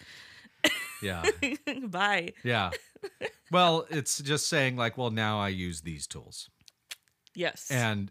[1.03, 1.23] yeah.
[1.85, 2.33] bye.
[2.45, 2.71] Yeah.
[3.51, 6.51] Well, it's just saying like, well, now I use these tools.
[7.35, 7.71] Yes.
[7.71, 8.11] And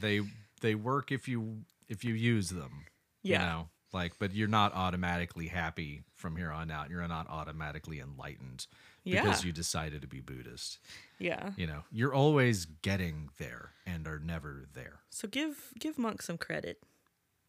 [0.00, 0.20] they
[0.60, 2.84] they work if you if you use them.
[3.22, 3.40] Yeah.
[3.40, 6.90] You know, like but you're not automatically happy from here on out.
[6.90, 8.66] You're not automatically enlightened
[9.04, 10.78] because you decided to be Buddhist.
[11.18, 11.50] yeah.
[11.56, 15.00] You know, you're always getting there and are never there.
[15.10, 16.82] So give give monks some credit.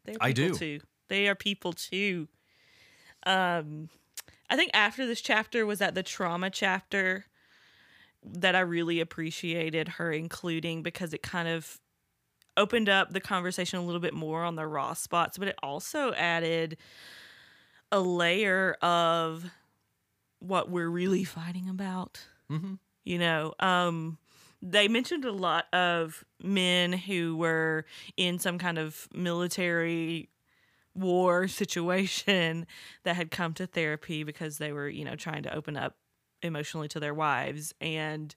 [0.04, 0.54] They're I do.
[0.54, 0.80] too.
[1.08, 2.28] They are people too.
[3.26, 3.90] Um,
[4.50, 7.26] I think after this chapter was that the trauma chapter
[8.24, 11.80] that I really appreciated her including because it kind of
[12.58, 16.14] opened up the conversation a little bit more on the raw spots, but it also
[16.14, 16.78] added
[17.92, 19.46] a layer of
[20.40, 22.22] what we're really fighting about
[22.52, 22.76] Mm-hmm.
[23.04, 24.18] you know um
[24.62, 27.86] they mentioned a lot of men who were
[28.18, 30.30] in some kind of military
[30.94, 32.66] war situation
[33.04, 35.98] that had come to therapy because they were, you know, trying to open up
[36.42, 38.34] emotionally to their wives and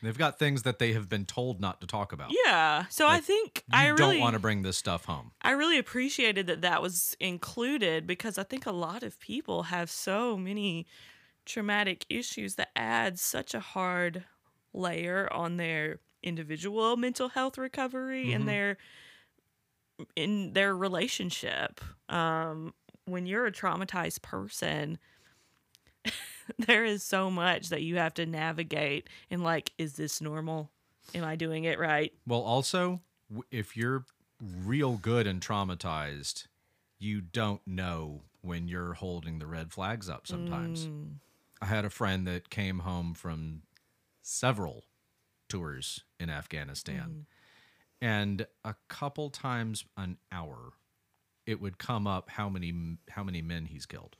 [0.00, 2.30] They've got things that they have been told not to talk about.
[2.44, 2.84] yeah.
[2.88, 5.32] So I think You I don't want to bring this stuff home.
[5.42, 9.90] I really appreciated that that was included because I think a lot of people have
[9.90, 10.86] so many
[11.48, 14.24] traumatic issues that adds such a hard
[14.72, 18.34] layer on their individual mental health recovery Mhm.
[18.34, 18.76] and their
[20.14, 21.80] in their relationship.
[22.08, 22.74] Um,
[23.04, 24.98] when you're a traumatized person,
[26.58, 30.70] there is so much that you have to navigate and like, is this normal?
[31.14, 32.12] Am I doing it right?
[32.26, 33.00] Well, also,
[33.50, 34.04] if you're
[34.40, 36.46] real good and traumatized,
[36.98, 40.86] you don't know when you're holding the red flags up sometimes.
[40.86, 41.14] Mm.
[41.60, 43.62] I had a friend that came home from
[44.22, 44.84] several
[45.48, 48.06] tours in Afghanistan, mm-hmm.
[48.06, 50.72] and a couple times an hour,
[51.46, 54.16] it would come up how many how many men he's killed.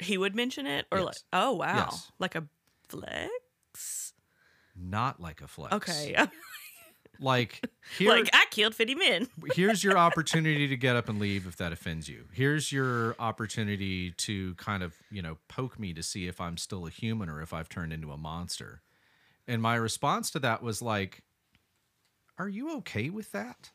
[0.00, 2.12] He would mention it, or like, oh wow, Yes.
[2.18, 2.48] like a
[2.88, 4.12] flex.
[4.74, 5.74] Not like a flex.
[5.74, 6.14] Okay,
[7.20, 7.60] Like
[7.98, 9.28] here, like I killed fifty men.
[9.54, 12.24] here's your opportunity to get up and leave if that offends you.
[12.32, 16.86] Here's your opportunity to kind of, you know, poke me to see if I'm still
[16.86, 18.82] a human or if I've turned into a monster.
[19.46, 21.22] And my response to that was like,
[22.38, 23.70] are you okay with that?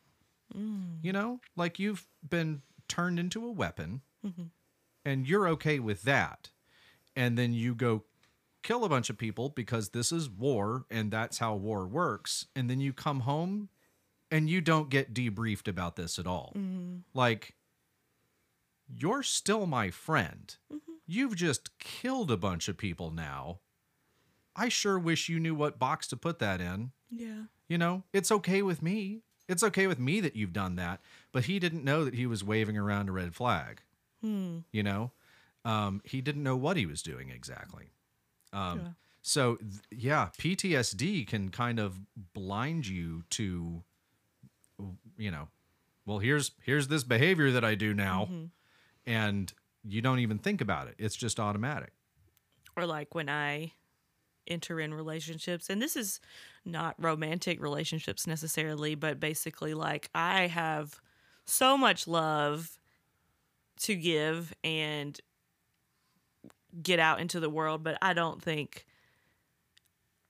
[0.56, 0.98] Mm.
[1.02, 4.44] You know, like you've been turned into a weapon mm-hmm.
[5.06, 6.52] and you're okay with that.
[7.16, 8.04] And then you go
[8.68, 12.48] kill a bunch of people because this is war and that's how war works.
[12.54, 13.70] And then you come home
[14.30, 16.54] and you don't get debriefed about this at all.
[17.14, 17.56] Like,
[18.94, 20.54] you're still my friend.
[21.06, 23.60] You've just killed a bunch of people now.
[24.54, 26.92] I sure wish you knew what box to put that in.
[27.10, 29.22] Yeah, You know, it's okay with me.
[29.48, 31.00] It's okay with me that you've done that.
[31.32, 33.82] But he didn't know that he was waving around a red flag.
[34.22, 34.60] Hmm.
[34.74, 35.12] You know,
[35.64, 37.92] um, he didn't know what he was doing exactly.
[38.54, 38.88] Um, Yeah.
[39.22, 42.00] So, th- yeah, PTSD can kind of
[42.34, 43.84] blind you to,
[45.18, 45.50] you know,
[46.06, 48.46] well, here's here's this behavior that I do now, Mm-hmm.
[49.06, 50.96] and you don't even think about it.
[50.98, 51.92] It's just automatic.
[52.78, 53.74] or like when I
[54.48, 56.22] enter in relationships, and this is
[56.64, 61.02] not romantic relationships necessarily, but basically like I have
[61.46, 62.78] so much love
[63.82, 65.20] to give and
[66.82, 68.86] get out into the world, but I don't think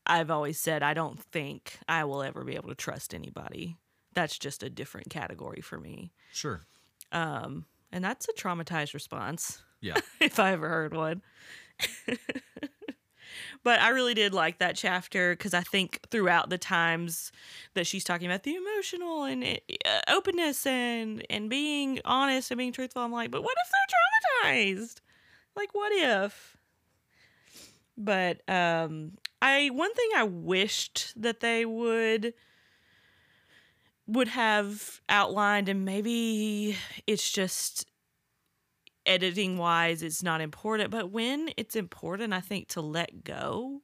[0.05, 3.75] I've always said I don't think I will ever be able to trust anybody.
[4.13, 6.11] That's just a different category for me.
[6.31, 6.61] Sure.
[7.11, 9.95] Um, and that's a traumatized response Yeah.
[10.21, 11.21] if I ever heard one.
[13.63, 17.31] but I really did like that chapter because I think throughout the times
[17.73, 22.71] that she's talking about the emotional and uh, openness and and being honest and being
[22.71, 25.01] truthful, I'm like, but what if they're traumatized?
[25.57, 26.55] Like, what if?
[27.97, 32.35] But um, I one thing I wished that they would
[34.05, 36.77] would have outlined, and maybe
[37.07, 37.87] it's just
[39.07, 43.81] editing wise it's not important but when it's important i think to let go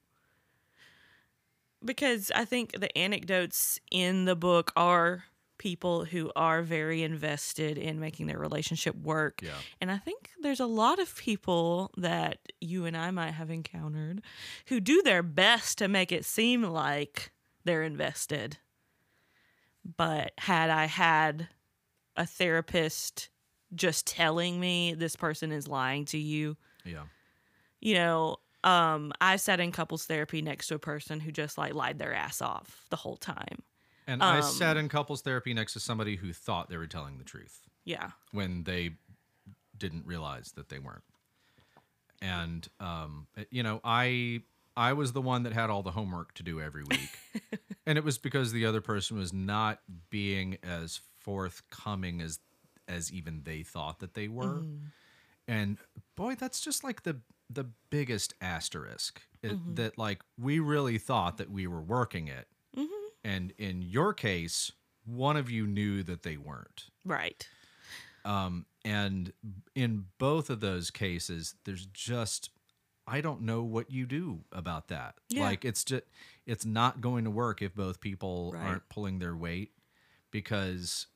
[1.84, 5.24] because i think the anecdotes in the book are
[5.64, 9.51] people who are very invested in making their relationship work Yeah.
[9.80, 14.22] and i think there's a lot of people that you and i might have encountered
[14.68, 17.32] who do their best to make it seem like
[17.64, 18.57] they're invested
[19.97, 21.47] but had i had
[22.16, 23.30] a therapist
[23.74, 26.55] just telling me this person is lying to you.
[26.86, 27.05] Yeah.
[27.82, 31.74] You know, um, I sat in couples therapy next to a person who just like
[31.74, 33.64] lied their ass off the whole time.
[34.08, 37.18] And I Um, sat in couples therapy next to somebody who thought they were telling
[37.18, 37.68] the truth.
[37.86, 38.12] Yeah.
[38.32, 38.95] when they
[39.78, 41.04] didn't realize that they weren't.
[42.22, 44.43] And um, you know, I
[44.78, 47.20] I was the one that had all the homework to do every week,
[47.86, 52.39] and it was because the other person was not being as forthcoming as
[52.88, 54.64] as even they thought that they were.
[55.47, 55.78] And
[56.16, 61.49] boy, that's just like the the biggest asterisk it- that like we really thought that
[61.51, 62.47] we were working it,
[63.24, 64.71] and in your case,
[65.05, 66.86] one of you knew that they weren't.
[67.05, 67.47] Right.
[68.26, 69.34] Um, and
[69.76, 72.49] in both of those cases, there's just
[73.05, 75.15] I don't know what you do about that.
[75.30, 75.43] Yeah.
[75.43, 76.03] Like it's just
[76.45, 78.65] it's not going to work if both people Right.
[78.65, 79.71] aren't pulling their weight
[80.32, 81.07] because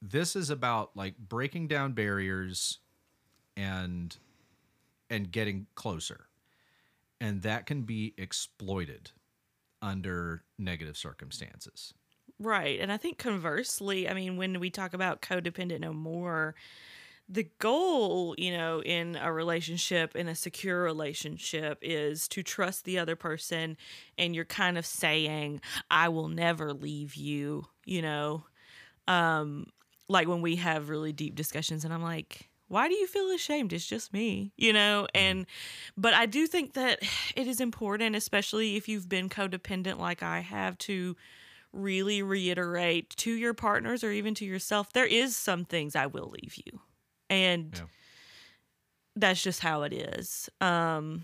[0.00, 2.78] this is about like breaking down barriers
[3.56, 4.16] and
[5.10, 6.26] and getting closer.
[7.20, 9.10] And that can be exploited
[9.82, 11.92] under negative circumstances.
[12.38, 12.80] Right.
[12.80, 16.54] And I think conversely, I mean, when we talk about codependent no more,
[17.28, 22.98] the goal, you know, in a relationship, in a secure relationship, is to trust the
[22.98, 23.76] other person.
[24.18, 25.60] And you're kind of saying,
[25.90, 28.44] I will never leave you, you know.
[29.08, 29.66] Um,
[30.08, 33.72] like when we have really deep discussions, and I'm like, why do you feel ashamed?
[33.72, 35.06] It's just me, you know?
[35.14, 35.46] And,
[35.96, 37.00] but I do think that
[37.36, 41.14] it is important, especially if you've been codependent like I have, to
[41.72, 46.30] really reiterate to your partners or even to yourself there is some things I will
[46.30, 46.80] leave you.
[47.30, 47.86] And Yeah.
[49.16, 50.50] that's just how it is.
[50.60, 51.22] Um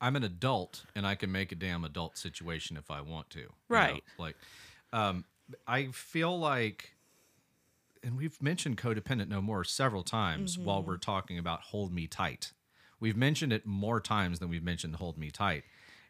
[0.00, 3.40] I'm an adult and I can make a damn adult situation if I want to.
[3.40, 3.50] you know?
[3.68, 4.04] Right.
[4.18, 4.36] Like,
[4.92, 5.24] um,
[5.66, 6.93] I feel like,
[8.04, 10.90] and we've mentioned codependent no more several times while Mm-hmm.
[10.90, 12.52] we're talking about hold me tight.
[13.00, 15.64] We've mentioned it more times than we've mentioned hold me tight,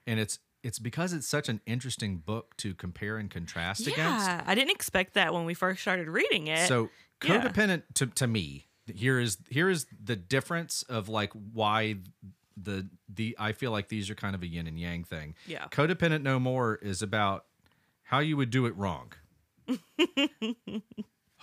[0.06, 4.26] and it's it's because it's such an interesting book to compare and contrast against.
[4.26, 6.68] yeah, I didn't expect that when we first started reading it.
[6.68, 6.88] So
[7.22, 7.40] yeah.
[7.40, 11.96] codependent to, to me, here is here is the difference of like why
[12.56, 15.34] the the I feel like these are kind of a yin and yang thing.
[15.46, 15.66] Yeah.
[15.70, 17.44] Codependent no more is about
[18.04, 19.12] how you would do it wrong.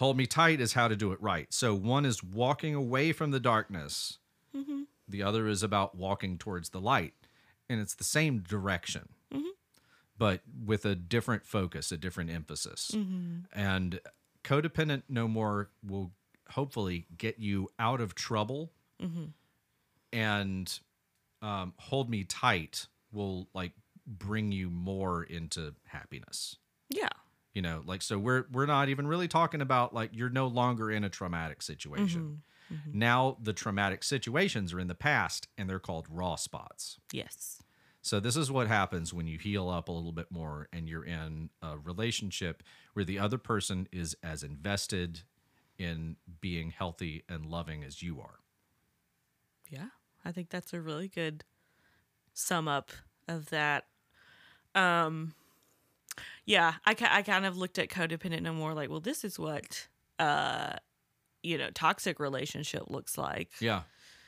[0.01, 1.53] Hold me tight is how to do it right.
[1.53, 4.17] So one is walking away from the darkness.
[4.57, 4.81] Mm-hmm.
[5.07, 7.13] The other is about walking towards the light.
[7.69, 9.09] And it's the same direction.
[10.17, 12.89] But with a different focus, a different emphasis.
[13.53, 13.99] And
[14.43, 16.09] codependent no more will
[16.49, 18.71] hopefully get you out of trouble
[20.11, 20.79] and
[21.43, 23.73] um, hold me tight will like
[24.07, 26.57] bring you more into happiness
[26.91, 27.07] yeah.
[27.53, 30.89] You know like so we're we're not even really talking about like you're no longer
[30.91, 32.41] in a traumatic situation
[32.93, 37.61] now the traumatic situations are in the past and they're called raw spots Yes.
[38.01, 41.03] so this is what happens when you heal up a little bit more and you're
[41.03, 45.23] in a relationship where the other person is as invested
[45.77, 48.39] in being healthy and loving as you are
[49.69, 49.87] Yeah,
[50.23, 51.43] I think that's a really good
[52.33, 52.91] sum up
[53.27, 53.87] of that.
[54.75, 55.33] Um,
[56.45, 59.87] yeah, I, I kind of looked at codependent no more like, well, this is what,
[60.19, 60.73] uh,
[61.43, 63.49] you know, toxic relationship looks like.
[63.59, 63.81] yeah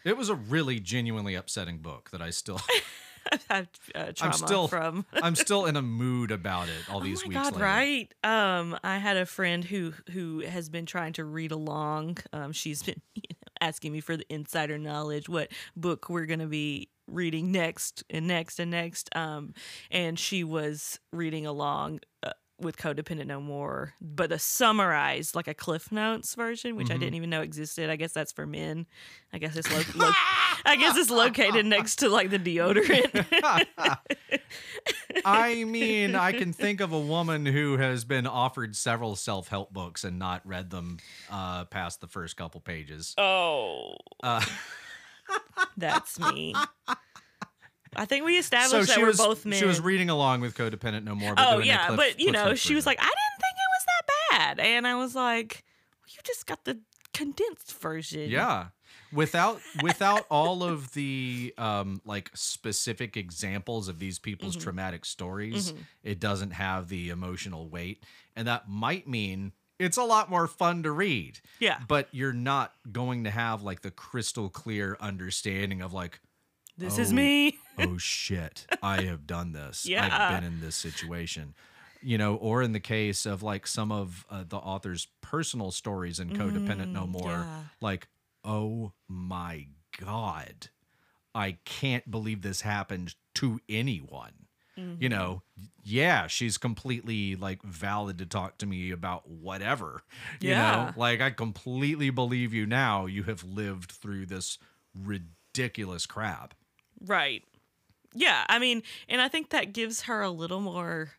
[0.05, 2.59] it was a really genuinely upsetting book that i still
[3.49, 5.05] had uh, trauma still- from.
[5.24, 7.64] i'm still in a mood about it all these oh weeks god later.
[7.64, 12.51] right um i had a friend who who has been trying to read along um
[12.51, 16.47] she's been you know, asking me for the insider knowledge what book we're going to
[16.47, 19.53] be reading next and next and next um
[19.91, 25.53] and she was reading along uh, with codependent no more but a summarized like a
[25.53, 28.85] cliff notes version which i didn't even know existed i guess that's for men
[29.33, 30.13] i guess it's lo- lo-
[30.65, 33.25] i guess it's located next to like the deodorant
[35.25, 39.71] I mean, I can think of a woman who has been offered several self help
[39.71, 40.97] books and not read them
[41.31, 43.13] uh, past the first couple pages.
[43.17, 43.95] Oh.
[44.21, 44.43] Uh,
[45.78, 46.55] That's me.
[47.95, 49.59] I think we so established that she we're was both men.
[49.59, 51.36] she was reading along with Codependent No More.
[51.36, 53.86] But oh yeah, Cliff- but you know, she was like, I didn't think it was
[53.86, 55.63] that bad, and I was like,
[56.01, 56.80] well, you just got the
[57.13, 58.30] condensed version.
[58.30, 58.67] Yeah.
[59.11, 64.63] Without without all of the um like specific examples of these people's Mm-hmm.
[64.63, 65.71] traumatic stories,
[66.03, 68.03] it doesn't have the emotional weight.
[68.36, 71.39] And that might mean it's a lot more fun to read.
[71.59, 71.80] Yeah.
[71.88, 76.19] But you're not going to have like the crystal clear understanding of like,
[76.78, 77.15] This is Oh.
[77.15, 77.57] me.
[77.80, 79.86] oh shit, I have done this.
[79.86, 80.07] Yeah.
[80.11, 81.53] I've been in this situation.
[82.05, 86.19] You know, or in the case of like some of uh, the author's personal stories
[86.19, 87.61] in Codependent No More, Mm, yeah.
[87.80, 88.09] like,
[88.43, 89.67] oh my
[89.97, 90.67] God,
[91.34, 94.42] I can't believe this happened to anyone.
[94.78, 95.03] Mm-hmm.
[95.03, 95.41] You know,
[95.84, 100.01] yeah, she's completely like valid to talk to me about whatever.
[100.39, 100.71] You Yeah.
[100.71, 103.05] know, like I completely believe you now.
[103.05, 104.57] You have lived through this
[104.95, 106.53] ridiculous crap.
[107.05, 107.43] Right.
[108.15, 111.11] Yeah, I mean, and I think that gives her a little more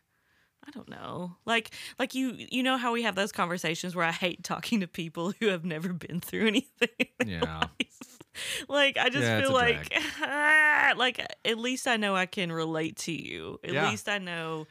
[0.67, 1.35] I don't know.
[1.45, 4.87] Like like you you know how we have those conversations where I hate talking to
[4.87, 6.89] people who have never been through anything.
[7.25, 7.59] Yeah.
[7.79, 8.14] life.
[8.69, 9.93] Like I just Yeah, feel like
[10.97, 13.59] like at least I know I can relate to you.
[13.63, 13.89] At Yeah.
[13.89, 14.67] least I know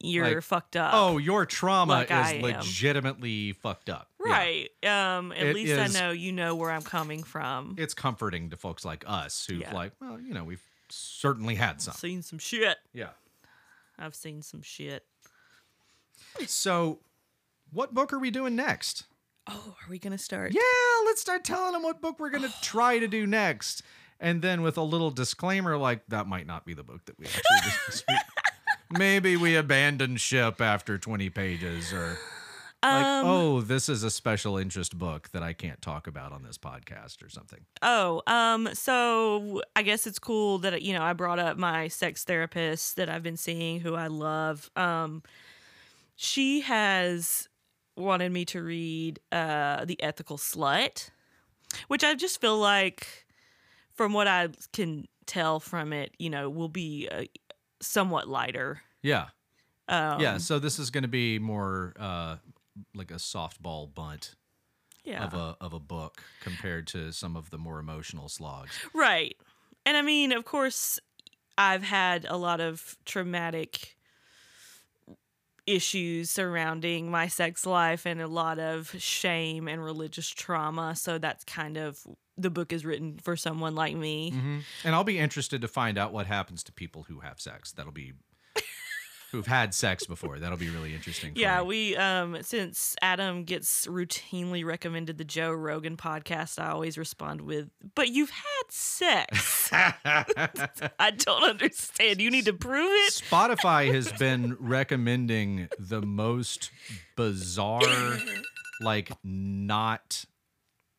[0.00, 0.92] you're Like, fucked up.
[0.94, 4.08] Oh, your trauma like is legitimately fucked up.
[4.24, 4.32] Yeah.
[4.32, 4.68] Right.
[4.84, 7.76] Um at It least is- I know you know where I'm coming from.
[7.78, 9.74] It's comforting to folks like us who've Yeah.
[9.74, 11.94] like, well, you know, we've certainly had some.
[11.94, 12.78] seen some shit.
[12.92, 13.10] Yeah.
[13.98, 15.04] I've seen some shit.
[16.46, 17.00] So,
[17.70, 19.04] what book are we doing next?
[19.48, 20.52] Oh, are we gonna start?
[20.54, 20.60] Yeah,
[21.06, 23.82] let's start telling them what book we're going to try to do next.
[24.20, 27.26] And then with a little disclaimer like that might not be the book that we
[27.26, 28.16] actually
[28.90, 32.18] maybe we abandon ship after 20 pages or
[32.84, 36.42] like Um, oh this is a special interest book that i can't talk about on
[36.42, 41.14] this podcast or something Oh, um, so I guess it's cool that you know I
[41.14, 44.70] brought up my sex therapist that I've been seeing, who I love.
[44.76, 45.22] Um,
[46.14, 47.48] she has
[47.96, 51.10] wanted me to read uh, the Ethical Slut,
[51.88, 53.26] which I just feel like,
[53.94, 57.24] from what I can tell from it, you know, will be uh,
[57.80, 58.82] somewhat lighter.
[59.02, 59.26] yeah
[59.88, 62.36] Um, yeah so this is going to be more uh
[62.94, 64.36] like a softball bunt
[65.04, 65.24] yeah.
[65.24, 69.36] of a of a book compared to some of the more emotional slogs Right.
[69.84, 71.00] And I mean, of course,
[71.58, 73.96] I've had a lot of traumatic
[75.66, 80.96] issues surrounding my sex life and a lot of shame and religious trauma.
[80.96, 82.00] So that's kind of
[82.36, 84.30] the book is written for someone like me.
[84.30, 87.72] hmm And I'll be interested to find out what happens to people who have sex.
[87.72, 88.14] That'll be
[89.32, 90.38] who've had sex before.
[90.38, 91.32] That'll be really interesting.
[91.34, 91.66] Yeah, me.
[91.66, 97.70] we um since Adam gets routinely recommended the Joe Rogan podcast, I always respond with,
[97.94, 102.20] "But you've had sex." I don't understand.
[102.20, 103.12] You need to prove it.
[103.12, 106.70] Spotify has been recommending the most
[107.16, 108.18] bizarre,
[108.80, 110.24] like not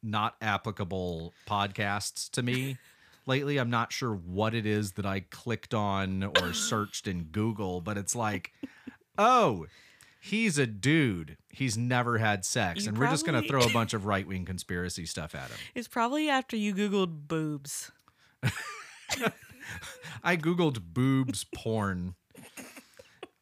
[0.02, 2.78] not applicable podcasts to me
[3.26, 3.58] lately.
[3.58, 7.98] I'm not sure what it is that I clicked on or searched in Google, but
[7.98, 8.54] it's like,
[9.18, 9.66] oh,
[10.20, 11.38] he's a dude.
[11.50, 14.46] He's never had sex, You and we're just gonna throw a bunch of right wing
[14.46, 15.58] conspiracy stuff at him.
[15.76, 17.92] It's probably after you googled boobs.
[20.24, 22.16] I googled boobs porn,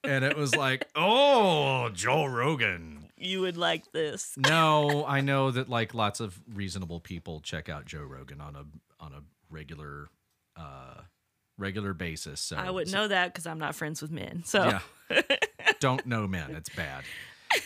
[0.04, 3.06] and it was like, oh, Joe Rogan.
[3.18, 4.34] You would like this.
[4.36, 8.66] No, I know that like lots of reasonable people check out Joe Rogan on a
[9.00, 9.22] on a
[9.52, 10.08] regular
[10.56, 11.02] uh
[11.58, 12.42] regular basis.
[12.42, 14.44] So I wouldn't know that because I'm not friends with men.
[14.46, 14.82] So Yeah.
[15.80, 16.52] Don't know men.
[16.56, 17.04] It's bad.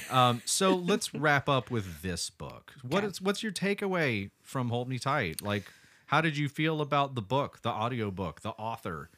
[0.09, 2.73] Um, so let's wrap up with this book.
[2.81, 3.07] What Okay.
[3.11, 5.41] is what's your takeaway from Hold Me Tight?
[5.41, 5.65] Like,
[6.07, 9.09] how did you feel about the book, the audio book, the author?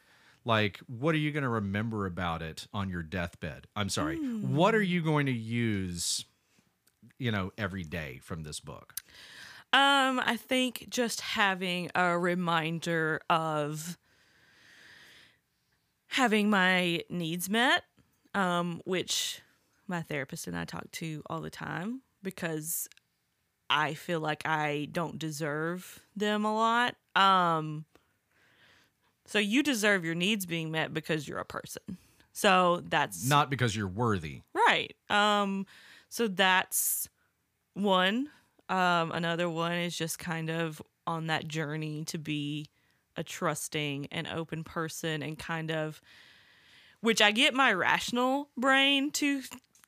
[0.45, 3.67] Like, what are you going to remember about it on your deathbed?
[3.75, 4.17] I'm sorry.
[4.41, 6.25] What are you going to use,
[7.19, 8.93] you know, every day from this book?
[9.73, 13.97] Um, I think just having a reminder of
[16.07, 17.83] having my needs met,
[18.33, 19.41] um, which
[19.87, 22.87] my therapist and I talk to all the time because
[23.69, 26.95] I feel like I don't deserve them a lot.
[27.15, 27.85] Um,
[29.25, 31.97] so you deserve your needs being met because you're a person.
[32.31, 34.41] So that's Not because you're worthy.
[34.53, 34.95] Right.
[35.09, 35.65] Um
[36.09, 37.09] so that's
[37.73, 38.29] one.
[38.69, 42.67] Um another one is just kind of on that journey to be
[43.15, 46.01] a trusting and open person and kind of
[47.01, 49.41] which I get my rational brain to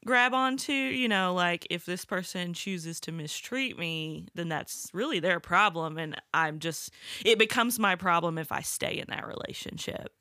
[0.06, 5.20] grab onto, you know, like if this person chooses to mistreat me, then that's really
[5.20, 6.92] their problem and I'm just
[7.26, 10.14] it becomes my problem if I stay in that relationship.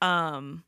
[0.00, 0.64] Um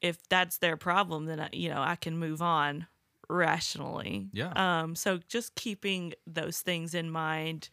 [0.00, 2.86] if that's their problem then I, you know i can move on
[3.28, 4.52] rationally Yeah.
[4.82, 7.68] um so just keeping those things in mind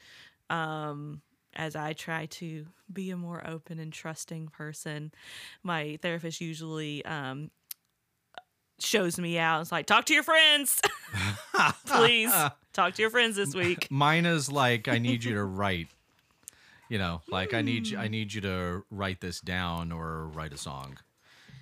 [0.49, 1.21] um
[1.55, 5.11] as i try to be a more open and trusting person
[5.63, 7.51] my therapist usually um
[8.79, 10.79] shows me out it's like talk to your friends
[11.85, 12.33] please
[12.73, 15.87] talk to your friends this week Mine is like I need you to write.
[16.89, 20.51] You know, like I need you I need you to write this down or write
[20.51, 20.97] a song.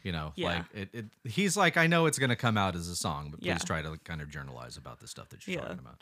[0.04, 0.48] You know, Yeah.
[0.48, 3.30] like it, it he's like I know it's going to come out as a song,
[3.32, 3.58] but please Yeah.
[3.58, 5.62] try to kind of journalize about the stuff that you're Yeah.
[5.68, 6.02] talking about.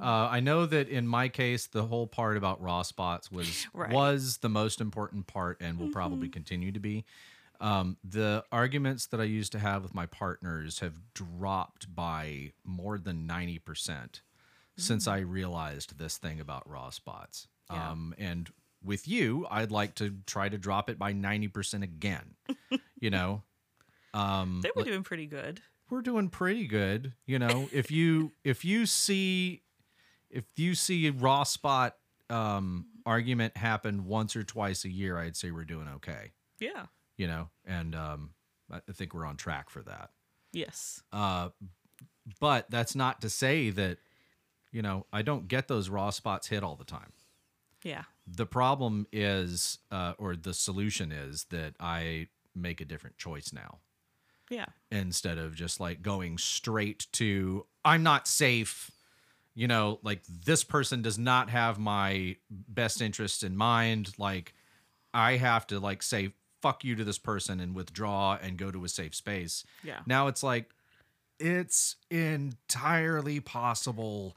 [0.00, 3.88] Uh, I know that in my case, the whole part about raw spots was Right.
[3.88, 3.94] Mm-hmm.
[3.94, 7.04] was the most important part, and will probably continue to be.
[7.60, 12.98] Um, the arguments that I used to have with my partners have dropped by more
[12.98, 14.22] than ninety percent
[14.76, 17.46] since I realized this thing about raw spots.
[17.70, 17.74] Mm.
[17.76, 17.90] Yeah.
[17.90, 18.50] Um, and
[18.84, 22.34] with you, I'd like to try to drop it by ninety percent again.
[23.00, 23.42] you know,
[24.14, 25.60] um, they were doing pretty good
[25.92, 27.12] we're doing pretty good.
[27.26, 29.62] You know, if you if you see
[30.30, 31.96] if you see a raw spot
[32.30, 36.32] um, argument happen once or twice a year, I'd say we're doing okay.
[36.58, 36.86] yeah
[37.18, 38.30] You know, and um,
[38.72, 40.10] I I think we're on track for that.
[40.52, 41.50] yes Uh,
[42.40, 43.98] but that's not to say that
[44.72, 47.12] you know I don't get those raw spots hit all the time.
[47.82, 53.52] Yeah The problem is, uh, or the solution is that I make a different choice
[53.52, 53.78] now
[54.50, 58.90] yeah instead of just like going straight to I'm not safe.
[59.54, 64.12] You know, like this person does not have my best interests in mind.
[64.18, 64.54] Like
[65.12, 66.32] I have to like say
[66.62, 69.64] fuck you to this person and withdraw and go to a safe space.
[69.82, 70.00] Yeah.
[70.06, 70.70] Now it's like
[71.38, 74.36] it's entirely possible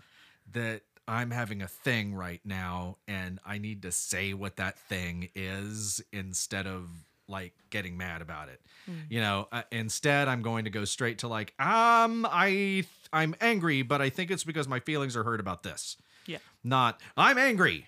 [0.51, 5.29] that I'm having a thing right now and I need to say what that thing
[5.35, 6.89] is instead of
[7.27, 8.61] like getting mad about it.
[9.09, 13.81] You know, uh, instead I'm going to go straight to like um I I'm angry
[13.81, 15.97] but I think it's because my feelings are hurt about this.
[16.25, 16.37] Yeah.
[16.63, 17.87] Not I'm angry.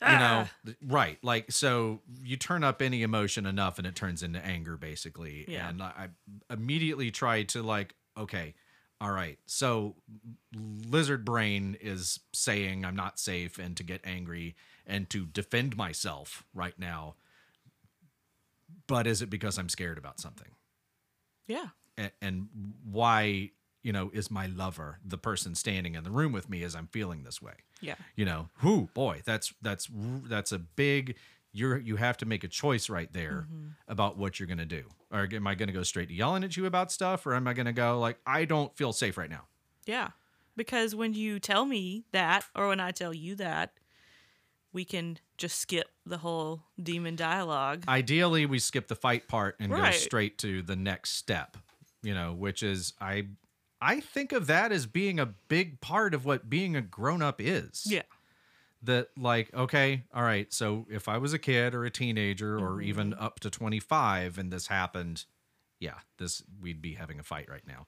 [0.00, 0.72] You know, Ah.
[0.86, 1.18] right?
[1.22, 5.44] Like so you turn up any emotion enough and it turns into anger basically.
[5.48, 5.68] Yeah.
[5.68, 6.08] And I
[6.50, 8.54] I immediately try to like okay,
[9.00, 9.38] all right.
[9.46, 9.94] So
[10.54, 14.56] lizard brain is saying I'm not safe and to get angry
[14.86, 17.14] and to defend myself right now.
[18.86, 20.48] But is it because I'm scared about something?
[21.46, 21.68] Yeah.
[21.96, 22.48] and, and
[22.84, 23.50] why
[23.82, 26.88] you know is my lover the person standing in the room with me as i'm
[26.88, 27.94] feeling this way Yeah.
[28.16, 29.88] you know who boy that's that's
[30.28, 31.14] that's a big
[31.58, 33.68] you're you have to make a choice right there mm-hmm.
[33.88, 36.44] about what you're going to do or am i going to go straight to yelling
[36.44, 39.18] at you about stuff or am i going to go like i don't feel safe
[39.18, 39.44] right now
[39.88, 40.10] Yeah.
[40.56, 43.72] Because when you tell me that, or when I tell you that,
[44.72, 47.84] we can just skip the whole demon dialogue.
[47.88, 51.56] ideally we skip the fight part and go straight to the next step
[52.02, 53.26] you know which is i
[53.80, 57.84] i think of that as being a big part of what being a grown-up is
[57.86, 58.02] yeah.
[58.82, 62.80] That like okay all right so if i was a kid or a teenager or
[62.80, 65.24] even up to 25 and this happened
[65.80, 67.86] yeah this we'd be having a fight right now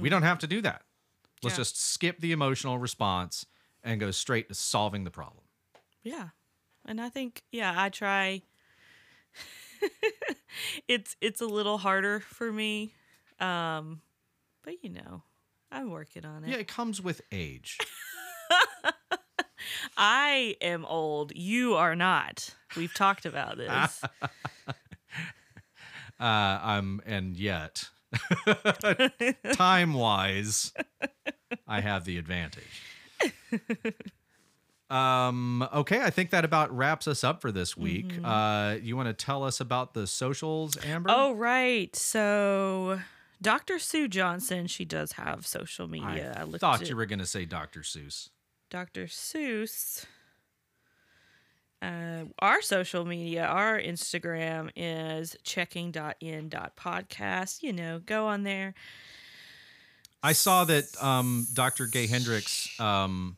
[0.00, 0.82] we don't have to do that
[1.42, 1.60] let's Yeah.
[1.62, 3.46] just skip the emotional response
[3.82, 5.44] and go straight to solving the problem
[6.02, 6.28] Yeah.
[6.84, 8.42] And I think yeah, I try
[10.88, 12.92] it's it's a little harder for me.
[13.40, 14.02] Um
[14.62, 15.22] but you know,
[15.70, 16.50] I'm working on it.
[16.50, 17.78] yeah it comes with age
[19.96, 21.32] I am old.
[21.34, 22.54] You are not.
[22.76, 24.02] We've talked about this.
[26.20, 27.88] uh um and yet
[29.54, 30.72] time wise
[31.66, 32.82] i have the advantage
[34.90, 39.08] um okay i think that about wraps us up for this week uh you want
[39.08, 41.96] to tell us about the socials amber oh right.
[41.96, 43.00] So
[43.40, 43.80] Dr.
[43.80, 46.34] Sue Johnson, she does have social media.
[46.38, 48.28] I, i thought at you were going to say dr seuss
[48.72, 49.04] Dr.
[49.04, 50.06] Seuss.
[51.82, 57.62] Uh, our social media, our Instagram is checking.in.podcast.
[57.62, 58.72] You know, go on there.
[60.22, 63.36] i saw that um dr gay hendricks um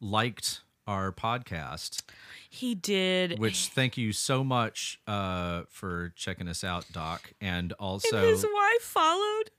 [0.00, 2.02] liked our podcast
[2.48, 3.38] He did.
[3.40, 8.44] which thank you so much uh for checking us out doc and also and his
[8.44, 9.50] wife followed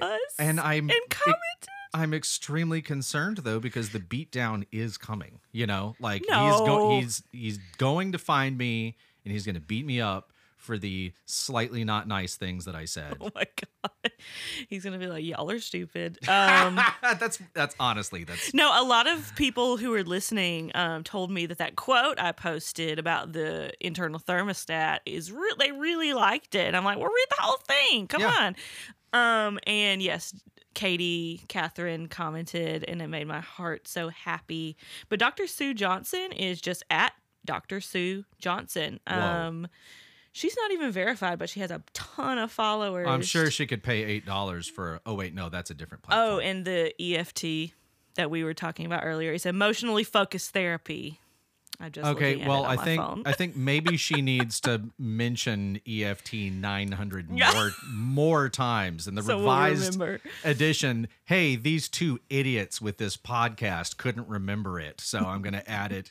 [0.00, 1.68] us and i'm and commented.
[1.94, 5.38] I'm extremely concerned though because the beatdown is coming.
[5.52, 6.64] You know, like he's No.
[6.64, 10.78] going he's he's going to find me and he's going to beat me up for
[10.78, 13.18] the slightly not nice things that I said.
[13.20, 13.44] oh my
[13.84, 14.12] god,
[14.68, 16.18] he's gonna be like, y'all are stupid.
[16.28, 21.30] Um, that's that's honestly that's No, a lot of people who were listening um, told
[21.30, 26.54] me that that quote I posted about the internal thermostat is re- they really liked
[26.54, 26.66] it.
[26.66, 28.06] And I'm like, well, read the whole thing.
[28.08, 28.32] Come Yeah.
[28.40, 28.56] on.
[29.12, 30.34] Um, and yes,
[30.74, 34.76] Katie, Catherine commented, and it made my heart so happy.
[35.08, 35.46] But Dr.
[35.46, 37.12] Sue Johnson is just at
[37.44, 37.80] Dr.
[37.80, 39.00] Sue Johnson.
[39.06, 39.68] Um,
[40.32, 43.06] she's not even verified, but she has a ton of followers.
[43.08, 45.00] I'm sure she could pay eight dollars for.
[45.06, 46.36] Oh wait, no, that's a different platform.
[46.36, 47.72] Oh, and the EFT
[48.16, 51.20] that we were talking about earlier is emotionally focused therapy.
[51.80, 52.46] I'm just okay.
[52.46, 53.22] Well, I think phone.
[53.26, 59.36] I think maybe she needs to mention EFT 900 more more times in the So
[59.38, 60.00] we'll revised
[60.44, 61.08] edition.
[61.24, 65.92] Hey, these two idiots with this podcast couldn't remember it, so I'm going to add
[65.92, 66.10] it.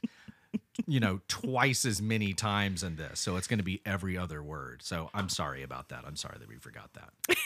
[0.87, 4.41] You know, twice as many times in this, so it's going to be every other
[4.41, 4.81] word.
[4.83, 6.03] So I'm sorry about that.
[6.05, 7.37] I'm sorry that we forgot that.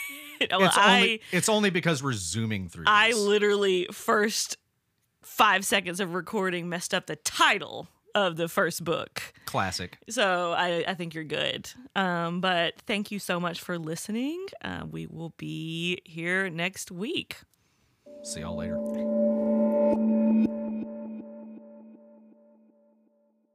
[0.52, 2.86] well, it's I only it's only because we're zooming through.
[2.88, 3.18] I these.
[3.18, 4.58] literally first
[5.22, 7.88] five seconds of recording messed up the title
[8.18, 9.22] of the first book.
[9.46, 9.98] classic.
[10.10, 11.70] So I, I think you're good.
[11.96, 14.44] Um, but thank you so much for listening.
[14.64, 17.38] Uh, we will be here next week.
[18.24, 19.27] See y'all later.